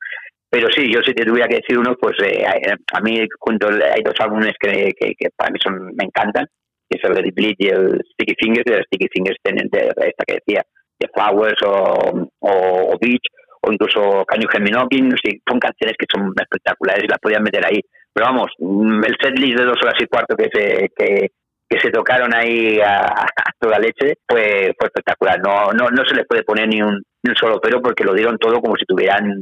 Pero 0.49 0.69
sí, 0.75 0.91
yo 0.91 1.03
si 1.03 1.12
te 1.12 1.27
tuviera 1.27 1.47
que 1.47 1.57
decir 1.57 1.77
uno, 1.77 1.95
pues 2.01 2.17
eh, 2.25 2.43
a 2.47 3.01
mí 3.03 3.23
junto, 3.39 3.69
hay 3.69 4.03
dos 4.03 4.15
álbumes 4.19 4.55
que, 4.59 4.93
que, 4.99 5.29
para 5.37 5.51
mí 5.51 5.59
son, 5.62 5.95
me 5.95 6.05
encantan, 6.05 6.47
que 6.89 6.99
es 6.99 7.05
el 7.05 7.17
de 7.17 7.55
y 7.59 7.69
el 7.69 8.01
Sticky 8.15 8.35
Fingers, 8.41 8.65
y 8.65 8.73
el 8.73 8.85
Sticky 8.85 9.09
Fingers 9.12 9.37
tienen 9.43 9.69
de, 9.71 9.89
esta 9.89 10.25
que 10.27 10.39
decía, 10.41 10.62
The 11.01 11.09
Flowers 11.12 11.61
o, 11.67 12.31
o, 12.41 12.99
Beach, 12.99 13.27
o 13.61 13.73
incluso 13.73 14.25
Can 14.25 14.41
You 14.41 14.49
Hear 14.51 14.62
Me 14.62 14.71
Knocking, 14.71 15.15
son 15.47 15.61
canciones 15.61 15.97
que 15.99 16.07
son 16.11 16.33
espectaculares 16.41 17.05
y 17.05 17.09
las 17.09 17.19
podían 17.19 17.43
meter 17.43 17.62
ahí. 17.67 17.81
Pero 18.15 18.27
vamos, 18.27 18.49
el 18.59 19.17
setlist 19.21 19.59
de 19.59 19.67
dos 19.67 19.83
horas 19.83 20.01
y 20.01 20.07
cuarto 20.07 20.35
que, 20.35 20.49
se, 20.51 20.89
que, 20.97 21.29
que 21.73 21.81
se 21.81 21.91
tocaron 21.91 22.35
ahí 22.35 22.79
a, 22.81 23.26
toda 23.59 23.79
leche 23.79 24.19
fue, 24.29 24.75
fue 24.79 24.88
espectacular. 24.88 25.41
No, 25.41 25.73
no, 25.73 25.88
no 25.88 26.05
se 26.05 26.14
les 26.14 26.26
puede 26.26 26.43
poner 26.43 26.69
ni 26.69 26.83
un, 26.83 27.02
ni 27.23 27.31
un 27.31 27.37
solo 27.37 27.59
pero 27.62 27.81
porque 27.81 28.05
lo 28.05 28.12
dieron 28.12 28.37
todo 28.37 28.61
como 28.61 28.76
si 28.76 28.85
tuvieran 28.85 29.33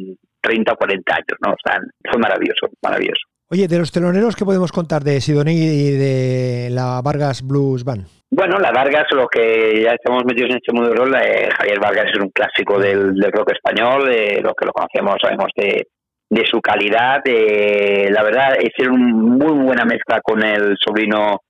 30 0.41 0.73
o 0.73 0.77
40 0.77 1.13
años, 1.13 1.39
¿no? 1.45 1.53
O 1.53 1.57
sea, 1.65 1.81
fue 2.09 2.21
maravilloso, 2.21 2.69
maravilloso. 2.83 3.23
Oye, 3.51 3.67
de 3.67 3.79
los 3.81 3.91
teloneros, 3.91 4.37
¿qué 4.37 4.45
podemos 4.45 4.71
contar 4.71 5.03
de 5.03 5.21
Sidoní 5.21 5.55
y 5.55 5.91
de 5.91 6.69
la 6.71 7.01
Vargas 7.03 7.43
Blues 7.43 7.83
Band? 7.83 8.07
Bueno, 8.31 8.61
la 8.61 8.71
Vargas, 8.71 9.09
los 9.11 9.27
que 9.27 9.83
ya 9.83 9.91
estamos 9.91 10.23
metidos 10.25 10.51
en 10.51 10.59
este 10.59 10.73
mundo 10.73 10.91
de 10.91 10.95
rol, 10.95 11.13
eh, 11.17 11.49
Javier 11.59 11.81
Vargas 11.81 12.07
es 12.15 12.21
un 12.21 12.31
clásico 12.31 12.79
del, 12.79 13.13
rock 13.33 13.51
español, 13.51 14.07
de 14.07 14.41
los 14.41 14.53
que 14.55 14.67
lo 14.67 14.73
conocemos 14.73 15.17
sabemos 15.21 15.51
de, 15.57 15.89
de 16.31 16.47
su 16.47 16.61
calidad. 16.61 17.23
la 17.27 18.23
verdad, 18.23 18.55
es 18.61 18.87
una 18.87 19.15
muy 19.15 19.65
buena 19.65 19.85
mezcla 19.85 20.21
con 20.23 20.45
el 20.45 20.77
sobrino 20.79 21.41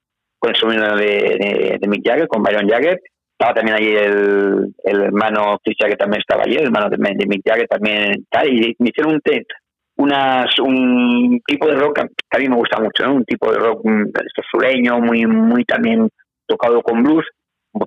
con 0.40 0.50
el 0.50 0.56
sobrino 0.56 0.96
de, 0.96 1.78
de, 1.80 1.88
Mick 1.88 2.02
Jagger, 2.04 2.26
con 2.26 2.42
Byron 2.42 2.68
Jagger. 2.68 3.00
Estaba 3.32 3.54
también 3.54 3.76
allí 3.76 3.94
el, 3.94 4.74
el 4.84 5.02
hermano 5.02 5.58
Chris 5.62 5.76
Jagger, 5.80 5.96
también 5.96 6.20
estaba 6.20 6.42
allí, 6.44 6.56
el 6.56 6.64
hermano 6.64 6.90
de, 6.90 6.96
de 6.96 7.26
Mick 7.26 7.42
Jagger 7.46 7.68
también 7.68 8.10
está. 8.22 8.46
Y 8.46 8.74
me 8.78 8.88
hicieron 8.88 9.14
un, 9.14 9.20
unas, 9.96 10.58
un 10.58 11.40
tipo 11.46 11.68
de 11.68 11.74
rock 11.74 12.00
que 12.28 12.36
a 12.36 12.40
mí 12.40 12.48
me 12.48 12.56
gusta 12.56 12.80
mucho, 12.80 13.12
un 13.12 13.24
tipo 13.24 13.52
de 13.52 13.58
rock 13.58 13.80
mm, 13.84 14.06
sureño, 14.50 14.98
muy, 14.98 15.26
muy 15.26 15.64
también 15.64 16.08
tocado 16.46 16.82
con 16.82 17.02
blues, 17.02 17.26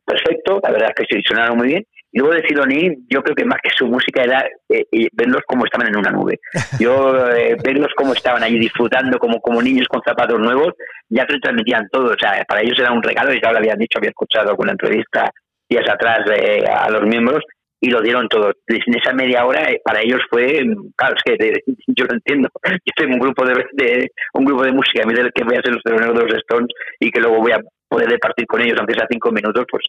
perfecto, 0.05 0.59
la 0.63 0.71
verdad 0.71 0.89
es 0.95 1.07
que 1.07 1.15
se 1.15 1.21
sonaron 1.27 1.57
muy 1.57 1.67
bien. 1.67 1.83
Y 2.13 2.19
luego 2.19 2.35
de 2.35 2.47
Sidoní, 2.47 2.95
yo 3.09 3.23
creo 3.23 3.35
que 3.35 3.43
más 3.43 3.57
que 3.61 3.71
su 3.75 3.87
música 3.87 4.21
era 4.21 4.47
eh, 4.69 4.85
verlos 5.13 5.41
como 5.47 5.65
estaban 5.65 5.87
en 5.87 5.97
una 5.97 6.11
nube. 6.11 6.39
Yo 6.79 7.17
eh, 7.31 7.57
verlos 7.63 7.91
como 7.95 8.13
estaban 8.13 8.43
allí 8.43 8.59
disfrutando 8.59 9.17
como, 9.17 9.41
como 9.41 9.63
niños 9.63 9.87
con 9.87 9.99
zapatos 10.05 10.39
nuevos, 10.39 10.73
ya 11.09 11.25
se 11.27 11.39
transmitían 11.39 11.89
todo. 11.91 12.11
O 12.11 12.17
sea, 12.19 12.45
para 12.47 12.61
ellos 12.61 12.77
era 12.77 12.91
un 12.91 13.01
regalo 13.01 13.33
y 13.33 13.41
ya 13.41 13.51
lo 13.51 13.57
habían 13.57 13.79
dicho, 13.79 13.97
había 13.97 14.11
escuchado 14.11 14.51
alguna 14.51 14.73
entrevista 14.73 15.31
días 15.67 15.89
atrás 15.89 16.19
eh, 16.37 16.63
a 16.69 16.87
los 16.91 17.01
miembros 17.01 17.43
y 17.81 17.89
lo 17.89 17.99
dieron 17.99 18.27
todo. 18.29 18.53
En 18.67 18.95
esa 18.95 19.11
media 19.13 19.43
hora 19.43 19.67
para 19.83 20.01
ellos 20.01 20.21
fue, 20.29 20.63
claro, 20.95 21.15
es 21.15 21.23
que 21.23 21.63
yo 21.87 22.05
lo 22.05 22.13
entiendo. 22.13 22.47
Yo 22.63 22.93
tengo 22.95 23.15
un 23.15 23.19
grupo 23.19 23.43
de, 23.43 24.07
un 24.35 24.45
grupo 24.45 24.63
de 24.63 24.71
música, 24.71 25.01
a 25.03 25.07
mí 25.07 25.15
del 25.15 25.33
que 25.33 25.43
voy 25.43 25.55
a 25.55 25.61
ser 25.61 25.73
los 25.73 25.83
de 25.83 26.23
los 26.23 26.33
Stones 26.35 26.69
y 26.99 27.09
que 27.09 27.19
luego 27.19 27.39
voy 27.39 27.53
a 27.53 27.59
poder 27.89 28.07
departir 28.07 28.45
con 28.45 28.61
ellos, 28.61 28.77
aunque 28.77 28.93
sea 28.93 29.07
cinco 29.09 29.31
minutos, 29.31 29.65
pues 29.69 29.83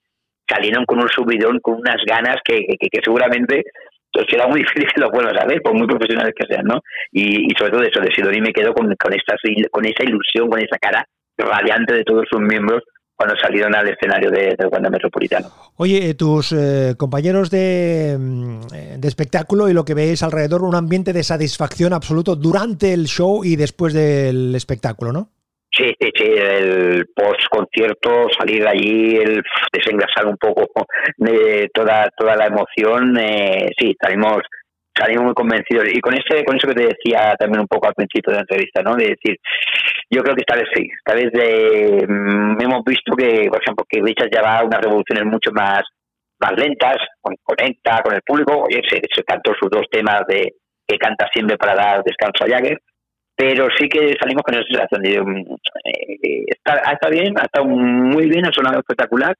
salieron 0.54 0.84
con 0.84 1.00
un 1.00 1.08
subidón, 1.08 1.58
con 1.60 1.74
unas 1.74 1.96
ganas 2.06 2.36
que, 2.44 2.60
que, 2.78 3.00
seguramente 3.02 3.62
será 4.28 4.46
muy 4.46 4.60
difícil 4.64 4.88
que 4.94 5.00
lo 5.00 5.10
vuelvas 5.10 5.40
a 5.40 5.46
ver, 5.46 5.60
por 5.62 5.74
muy 5.74 5.86
profesionales 5.86 6.34
que 6.36 6.46
sean, 6.46 6.66
¿no? 6.66 6.80
Y, 7.12 7.48
sobre 7.58 7.72
todo 7.72 7.82
eso, 7.82 8.00
de 8.00 8.14
Sidoní 8.14 8.40
me 8.40 8.52
quedo 8.52 8.72
con, 8.72 8.86
con, 8.96 9.12
esta, 9.12 9.36
con 9.70 9.84
esa 9.84 10.04
ilusión, 10.04 10.48
con 10.48 10.60
esa 10.60 10.78
cara 10.78 11.04
radiante 11.36 11.94
de 11.94 12.04
todos 12.04 12.24
sus 12.30 12.40
miembros 12.40 12.82
cuando 13.16 13.36
salieron 13.40 13.74
al 13.74 13.88
escenario 13.88 14.30
de, 14.30 14.54
del 14.58 14.68
Wanda 14.70 14.90
Metropolitano. 14.90 15.48
Oye, 15.76 16.10
eh, 16.10 16.14
tus 16.14 16.52
eh, 16.52 16.94
compañeros 16.96 17.50
de, 17.50 18.16
mm, 18.18 18.60
de, 18.98 19.08
espectáculo 19.08 19.68
y 19.68 19.72
lo 19.72 19.84
que 19.84 19.94
veis 19.94 20.22
alrededor, 20.22 20.62
un 20.62 20.74
ambiente 20.74 21.12
de 21.12 21.22
satisfacción 21.22 21.92
absoluto 21.92 22.34
durante 22.34 22.92
el 22.92 23.06
show 23.06 23.44
y 23.44 23.56
después 23.56 23.94
del 23.94 24.54
espectáculo, 24.54 25.12
¿no? 25.12 25.30
Sí, 25.76 25.92
sí, 25.98 26.10
sí, 26.14 26.24
el 26.24 27.06
post-concierto, 27.16 28.28
salir 28.38 28.62
de 28.62 28.68
allí, 28.68 29.16
el 29.16 29.42
desengrasar 29.72 30.26
un 30.26 30.36
poco 30.36 30.66
de 31.16 31.68
toda, 31.74 32.08
toda 32.16 32.36
la 32.36 32.46
emoción, 32.46 33.16
eh, 33.18 33.70
sí, 33.76 33.96
salimos 34.00 34.42
salimos 34.96 35.24
muy 35.24 35.34
convencidos. 35.34 35.88
Y 35.92 36.00
con 36.00 36.14
ese, 36.14 36.44
con 36.44 36.56
eso 36.56 36.68
que 36.68 36.74
te 36.74 36.86
decía 36.86 37.34
también 37.38 37.62
un 37.62 37.66
poco 37.66 37.88
al 37.88 37.94
principio 37.94 38.30
de 38.30 38.36
la 38.36 38.42
entrevista, 38.42 38.82
¿no? 38.82 38.94
De 38.94 39.16
decir, 39.16 39.36
yo 40.10 40.22
creo 40.22 40.34
que 40.34 40.42
esta 40.42 40.56
vez 40.56 40.68
sí, 40.72 40.88
esta 40.96 41.14
vez 41.14 41.32
de, 41.32 42.06
mm, 42.06 42.60
hemos 42.62 42.84
visto 42.84 43.16
que, 43.16 43.48
por 43.50 43.60
ejemplo, 43.60 43.84
que 43.88 44.00
Richard 44.00 44.30
ya 44.32 44.42
va 44.42 44.58
a 44.58 44.64
unas 44.64 44.80
revoluciones 44.80 45.24
mucho 45.24 45.50
más, 45.52 45.82
más 46.40 46.52
lentas, 46.56 46.96
conecta 47.42 48.00
con 48.02 48.14
el 48.14 48.22
público, 48.22 48.64
oye, 48.68 48.80
se, 48.88 49.00
se 49.12 49.24
cantó 49.24 49.52
sus 49.60 49.70
dos 49.70 49.86
temas 49.90 50.22
de 50.28 50.54
que 50.86 50.98
canta 50.98 51.26
siempre 51.32 51.56
para 51.56 51.74
dar 51.74 52.04
descanso 52.04 52.44
a 52.44 52.48
Jagger, 52.48 52.78
pero 53.36 53.68
sí 53.76 53.88
que 53.88 54.14
salimos 54.20 54.42
con 54.42 54.54
esa 54.54 54.64
sensación 54.64 55.02
de, 55.02 55.20
mm, 55.20 55.54
eh, 55.84 56.44
está, 56.46 56.76
está 56.92 57.08
bien, 57.08 57.34
ha 57.38 57.44
estado 57.44 57.66
muy 57.66 58.28
bien, 58.28 58.46
ha 58.46 58.52
sonado 58.52 58.78
espectacular, 58.78 59.34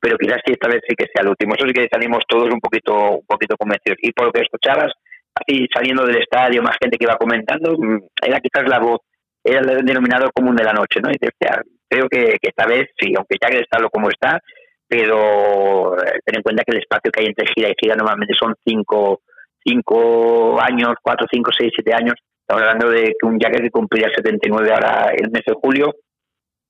pero 0.00 0.16
quizás 0.16 0.40
sí 0.44 0.52
esta 0.52 0.68
vez 0.68 0.80
sí 0.88 0.94
que 0.96 1.06
sea 1.12 1.22
el 1.22 1.28
último. 1.28 1.54
Eso 1.54 1.66
sí 1.66 1.72
que 1.72 1.88
salimos 1.92 2.24
todos 2.28 2.48
un 2.52 2.60
poquito, 2.60 3.18
un 3.18 3.26
poquito 3.26 3.56
convencidos. 3.56 3.98
Y 4.02 4.12
por 4.12 4.26
lo 4.26 4.32
que 4.32 4.40
escuchabas, 4.40 4.92
así 5.34 5.66
saliendo 5.72 6.06
del 6.06 6.22
estadio, 6.22 6.62
más 6.62 6.76
gente 6.80 6.96
que 6.96 7.04
iba 7.04 7.16
comentando, 7.16 7.76
mm, 7.76 7.98
era 8.26 8.40
quizás 8.40 8.68
la 8.68 8.78
voz, 8.78 9.00
era 9.44 9.60
el 9.60 9.84
denominador 9.84 10.32
común 10.32 10.56
de 10.56 10.64
la 10.64 10.72
noche, 10.72 11.00
¿no? 11.02 11.10
Y 11.10 11.18
decía, 11.20 11.60
creo 11.88 12.08
que, 12.08 12.36
esta 12.40 12.66
vez 12.66 12.88
sí, 12.98 13.12
aunque 13.16 13.36
ya 13.40 13.50
que 13.50 13.58
está 13.58 13.78
lo 13.78 13.90
como 13.90 14.08
está, 14.08 14.40
pero 14.88 15.96
eh, 15.98 16.20
ten 16.24 16.36
en 16.36 16.42
cuenta 16.42 16.64
que 16.64 16.72
el 16.72 16.82
espacio 16.82 17.12
que 17.12 17.20
hay 17.20 17.26
entre 17.26 17.46
gira 17.54 17.68
y 17.68 17.74
gira 17.80 17.94
normalmente 17.94 18.34
son 18.38 18.54
cinco, 18.64 19.20
cinco 19.64 20.60
años, 20.60 20.94
cuatro, 21.02 21.26
cinco, 21.30 21.50
seis, 21.56 21.72
siete 21.74 21.92
años. 21.94 22.14
Estamos 22.50 22.66
hablando 22.66 22.90
de 22.90 23.14
que 23.16 23.28
un 23.28 23.38
Jagger 23.38 23.62
que 23.62 23.70
cumplía 23.70 24.08
79 24.12 24.72
ahora 24.72 25.12
el 25.16 25.30
mes 25.30 25.42
de 25.46 25.54
julio, 25.54 25.94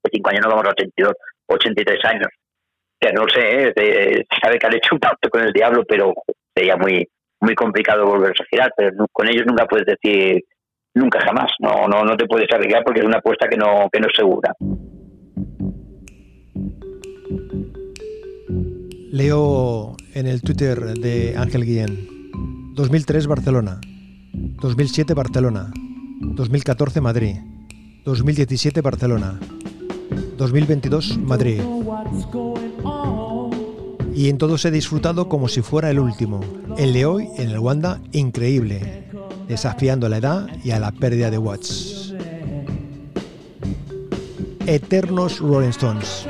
de 0.05 0.11
cinco 0.13 0.29
años 0.29 0.43
nos 0.43 0.53
vamos 0.53 0.67
a 0.67 0.73
82, 0.73 1.15
83 1.47 2.05
años 2.05 2.29
ya 3.03 3.13
no 3.13 3.25
sé, 3.35 3.41
¿eh? 3.41 4.27
sabe 4.43 4.59
que 4.59 4.67
han 4.67 4.75
hecho 4.75 4.91
un 4.93 4.99
pacto 4.99 5.31
con 5.31 5.41
el 5.41 5.55
diablo, 5.55 5.85
pero 5.89 6.13
sería 6.55 6.77
muy 6.77 7.09
muy 7.41 7.55
complicado 7.55 8.05
volverse 8.05 8.43
a 8.43 8.47
girar, 8.51 8.75
pero 8.77 9.07
con 9.11 9.27
ellos 9.27 9.47
nunca 9.47 9.65
puedes 9.65 9.87
decir 9.87 10.45
nunca 10.95 11.19
jamás, 11.25 11.51
no 11.61 11.89
no 11.89 12.05
no 12.05 12.15
te 12.15 12.27
puedes 12.27 12.53
arriesgar 12.53 12.85
porque 12.85 13.01
es 13.01 13.07
una 13.07 13.17
apuesta 13.17 13.49
que 13.49 13.57
no 13.57 13.89
que 13.91 14.01
no 14.01 14.07
es 14.09 14.13
segura. 14.15 14.53
Leo 19.11 19.97
en 20.13 20.27
el 20.27 20.43
Twitter 20.43 20.79
de 20.79 21.37
Ángel 21.39 21.65
Guillén. 21.65 22.21
2003 22.75 23.27
Barcelona, 23.27 23.81
2007 24.41 25.13
Barcelona, 25.13 25.71
2014 26.21 27.01
Madrid, 27.01 27.37
2017 28.05 28.81
Barcelona, 28.81 29.39
2022 30.39 31.19
Madrid. 31.19 31.61
Y 34.15 34.29
en 34.29 34.39
todos 34.39 34.65
he 34.65 34.71
disfrutado 34.71 35.29
como 35.29 35.49
si 35.49 35.61
fuera 35.61 35.91
el 35.91 35.99
último. 35.99 36.41
El 36.79 36.95
de 36.95 37.05
hoy 37.05 37.29
en 37.37 37.51
el 37.51 37.59
Wanda, 37.59 38.01
increíble, 38.13 39.05
desafiando 39.47 40.09
la 40.09 40.17
edad 40.17 40.47
y 40.65 40.71
a 40.71 40.81
la 40.81 40.91
pérdida 40.93 41.31
de 41.31 41.39
watts. 41.39 42.15
Eternos 44.67 45.41
Rolling 45.41 45.71
Stones. 45.71 46.27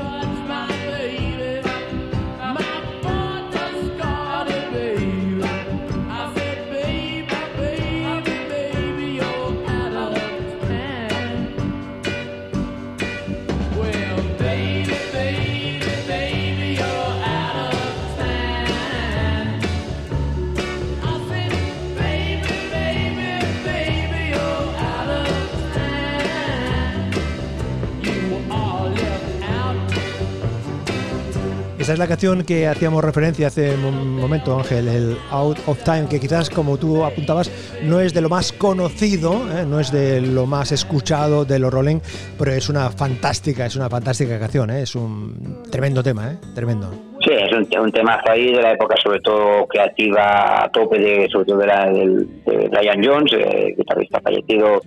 Esa 31.81 31.93
es 31.93 31.99
la 31.99 32.07
canción 32.07 32.43
que 32.43 32.67
hacíamos 32.67 33.03
referencia 33.03 33.47
hace 33.47 33.73
un 33.73 34.15
momento, 34.15 34.55
Ángel, 34.55 34.87
el 34.87 35.17
Out 35.31 35.57
of 35.65 35.83
Time, 35.83 36.05
que 36.07 36.19
quizás, 36.19 36.47
como 36.47 36.77
tú 36.77 37.03
apuntabas, 37.03 37.51
no 37.83 37.99
es 37.99 38.13
de 38.13 38.21
lo 38.21 38.29
más 38.29 38.53
conocido, 38.53 39.33
¿eh? 39.49 39.65
no 39.67 39.79
es 39.79 39.91
de 39.91 40.21
lo 40.21 40.45
más 40.45 40.71
escuchado 40.71 41.43
de 41.43 41.57
los 41.57 41.73
Rolling, 41.73 41.97
pero 42.37 42.51
es 42.51 42.69
una 42.69 42.91
fantástica, 42.91 43.65
es 43.65 43.75
una 43.75 43.89
fantástica 43.89 44.37
canción, 44.37 44.69
¿eh? 44.69 44.83
es 44.83 44.93
un 44.93 45.63
tremendo 45.71 46.03
tema, 46.03 46.33
¿eh? 46.33 46.37
tremendo. 46.53 46.91
Sí, 47.19 47.31
es 47.33 47.51
un, 47.51 47.67
un 47.79 47.91
temazo 47.91 48.29
ahí 48.29 48.53
de 48.53 48.61
la 48.61 48.73
época, 48.73 48.93
sobre 49.03 49.19
todo 49.21 49.65
creativa, 49.65 50.65
a 50.65 50.69
tope 50.69 50.99
de, 50.99 51.27
sobre 51.31 51.45
todo 51.45 51.57
de, 51.57 51.65
la, 51.65 51.89
de, 51.89 52.05
de 52.45 52.69
Brian 52.69 53.03
Jones, 53.03 53.33
eh, 53.33 53.73
guitarrista 53.75 54.21
fallecido 54.21 54.81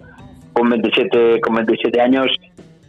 con 0.53 0.71
27, 0.71 1.41
con 1.41 1.57
27 1.57 2.01
años 2.01 2.29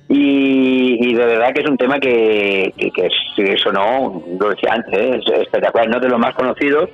y, 0.08 1.14
de 1.16 1.26
verdad 1.26 1.54
que 1.54 1.62
es 1.62 1.70
un 1.70 1.78
tema 1.78 2.00
que, 2.00 2.72
que, 2.78 3.10
eso 3.54 3.72
no, 3.72 4.24
lo 4.40 4.50
decía 4.50 4.74
antes, 4.74 4.94
¿eh? 4.94 5.20
es 5.20 5.42
espectacular, 5.42 5.90
no 5.90 6.00
de 6.00 6.10
los 6.10 6.20
más 6.20 6.36
conocidos. 6.36 6.90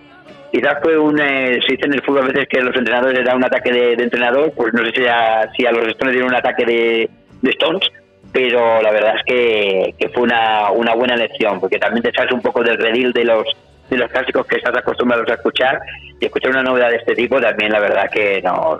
Quizás 0.52 0.78
fue 0.82 0.98
un, 0.98 1.20
eh, 1.20 1.60
se 1.66 1.74
dice 1.74 1.88
en 1.88 1.94
el 1.94 2.02
fútbol 2.02 2.24
a 2.24 2.28
veces 2.28 2.48
que 2.50 2.62
los 2.62 2.76
entrenadores 2.76 3.18
les 3.18 3.26
da 3.26 3.36
un 3.36 3.44
ataque 3.44 3.72
de, 3.72 3.94
entrenador, 3.94 4.54
pues 4.56 4.74
no 4.74 4.84
sé 4.86 4.92
si 4.96 5.06
a, 5.08 5.50
si 5.56 5.64
los 5.64 5.88
Stones 5.88 6.14
dieron 6.14 6.30
un 6.30 6.36
ataque 6.36 6.66
de, 6.66 7.10
Stones, 7.44 7.90
pero 8.32 8.82
la 8.82 8.92
verdad 8.92 9.16
es 9.18 9.24
que, 9.26 10.10
fue 10.14 10.24
una, 10.24 10.72
una 10.72 10.94
buena 10.94 11.16
lección, 11.16 11.60
porque 11.60 11.80
también 11.80 12.04
te 12.04 12.12
sales 12.14 12.32
un 12.32 12.42
poco 12.42 12.64
del 12.64 12.78
redil 12.78 13.12
de 13.14 13.26
los 13.26 13.46
de 13.90 13.98
los 13.98 14.10
clásicos 14.10 14.46
que 14.48 14.56
estás 14.56 14.78
acostumbrados 14.78 15.30
a 15.30 15.34
escuchar 15.34 15.82
y 16.18 16.26
escuchar 16.26 16.52
una 16.52 16.64
novedad 16.64 16.92
de 16.92 16.96
este 16.96 17.14
tipo 17.14 17.42
también 17.42 17.74
la 17.74 17.82
verdad 17.82 18.10
que 18.10 18.42
no 18.42 18.80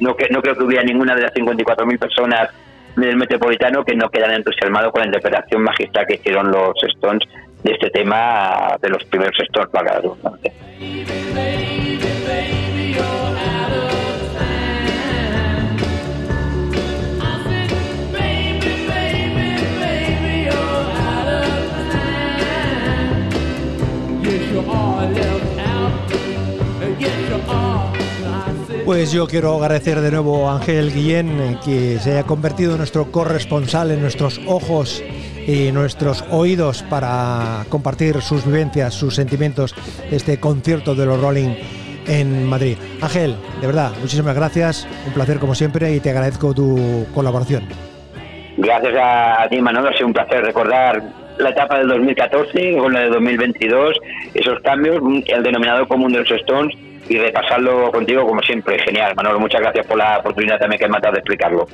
no, 0.00 0.16
no 0.30 0.42
creo 0.42 0.54
que 0.54 0.64
hubiera 0.64 0.84
ninguna 0.84 1.14
de 1.14 1.22
las 1.22 1.32
54.000 1.32 1.98
personas 1.98 2.50
del 2.96 3.16
Metropolitano 3.16 3.84
que 3.84 3.94
no 3.94 4.08
quedan 4.08 4.32
entusiasmados 4.32 4.92
con 4.92 5.00
la 5.00 5.06
interpretación 5.06 5.62
magistral 5.62 6.06
que 6.06 6.14
hicieron 6.14 6.50
los 6.50 6.74
Stones 6.94 7.28
de 7.62 7.72
este 7.72 7.90
tema 7.90 8.76
de 8.80 8.88
los 8.90 9.04
primeros 9.04 9.38
Stones 9.40 9.70
para 9.70 10.00
Pues 28.84 29.12
yo 29.12 29.26
quiero 29.26 29.54
agradecer 29.54 29.98
de 30.02 30.10
nuevo 30.10 30.46
a 30.46 30.56
Ángel 30.56 30.92
Guillén 30.92 31.40
eh, 31.40 31.56
que 31.64 31.98
se 31.98 32.12
haya 32.12 32.24
convertido 32.24 32.72
en 32.72 32.78
nuestro 32.78 33.10
corresponsal, 33.10 33.90
en 33.90 34.02
nuestros 34.02 34.38
ojos 34.46 35.02
y 35.46 35.72
nuestros 35.72 36.22
oídos 36.30 36.82
para 36.82 37.64
compartir 37.70 38.20
sus 38.20 38.44
vivencias, 38.44 38.92
sus 38.92 39.14
sentimientos 39.14 39.74
de 40.10 40.16
este 40.16 40.38
concierto 40.38 40.94
de 40.94 41.06
los 41.06 41.18
Rolling 41.18 41.54
en 42.06 42.46
Madrid. 42.46 42.76
Ángel, 43.00 43.36
de 43.62 43.66
verdad, 43.66 43.92
muchísimas 44.02 44.36
gracias, 44.36 44.86
un 45.06 45.14
placer 45.14 45.38
como 45.38 45.54
siempre 45.54 45.94
y 45.94 46.00
te 46.00 46.10
agradezco 46.10 46.52
tu 46.52 47.06
colaboración. 47.14 47.64
Gracias 48.58 48.94
a 48.98 49.48
ti, 49.48 49.62
Manolo, 49.62 49.88
ha 49.88 49.94
sido 49.94 50.08
un 50.08 50.12
placer 50.12 50.44
recordar 50.44 51.02
la 51.38 51.48
etapa 51.48 51.78
del 51.78 51.88
2014 51.88 52.76
con 52.76 52.92
la 52.92 53.00
de 53.00 53.08
2022, 53.08 53.96
esos 54.34 54.60
cambios, 54.60 55.02
el 55.26 55.42
denominador 55.42 55.88
común 55.88 56.12
de 56.12 56.18
los 56.18 56.30
Stones 56.30 56.76
y 57.08 57.18
repasarlo 57.18 57.90
contigo 57.92 58.26
como 58.26 58.40
siempre. 58.42 58.78
Genial, 58.78 59.14
Manolo, 59.16 59.40
muchas 59.40 59.60
gracias 59.60 59.86
por 59.86 59.98
la 59.98 60.18
oportunidad 60.18 60.58
también 60.58 60.80
que 60.80 60.88
me 60.88 60.96
has 60.96 61.02
dado 61.02 61.14
de 61.14 61.18
explicarlo. 61.20 61.66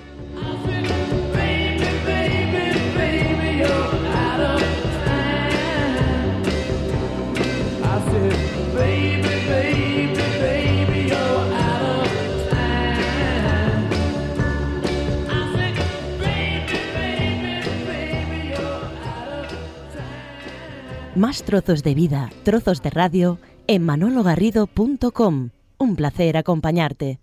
Más 21.16 21.42
trozos 21.42 21.82
de 21.82 21.94
vida, 21.94 22.30
trozos 22.44 22.80
de 22.80 22.88
radio 22.88 23.38
en 23.72 23.84
manologarrido.com. 23.84 25.50
Un 25.78 25.94
placer 25.94 26.36
acompañarte. 26.36 27.20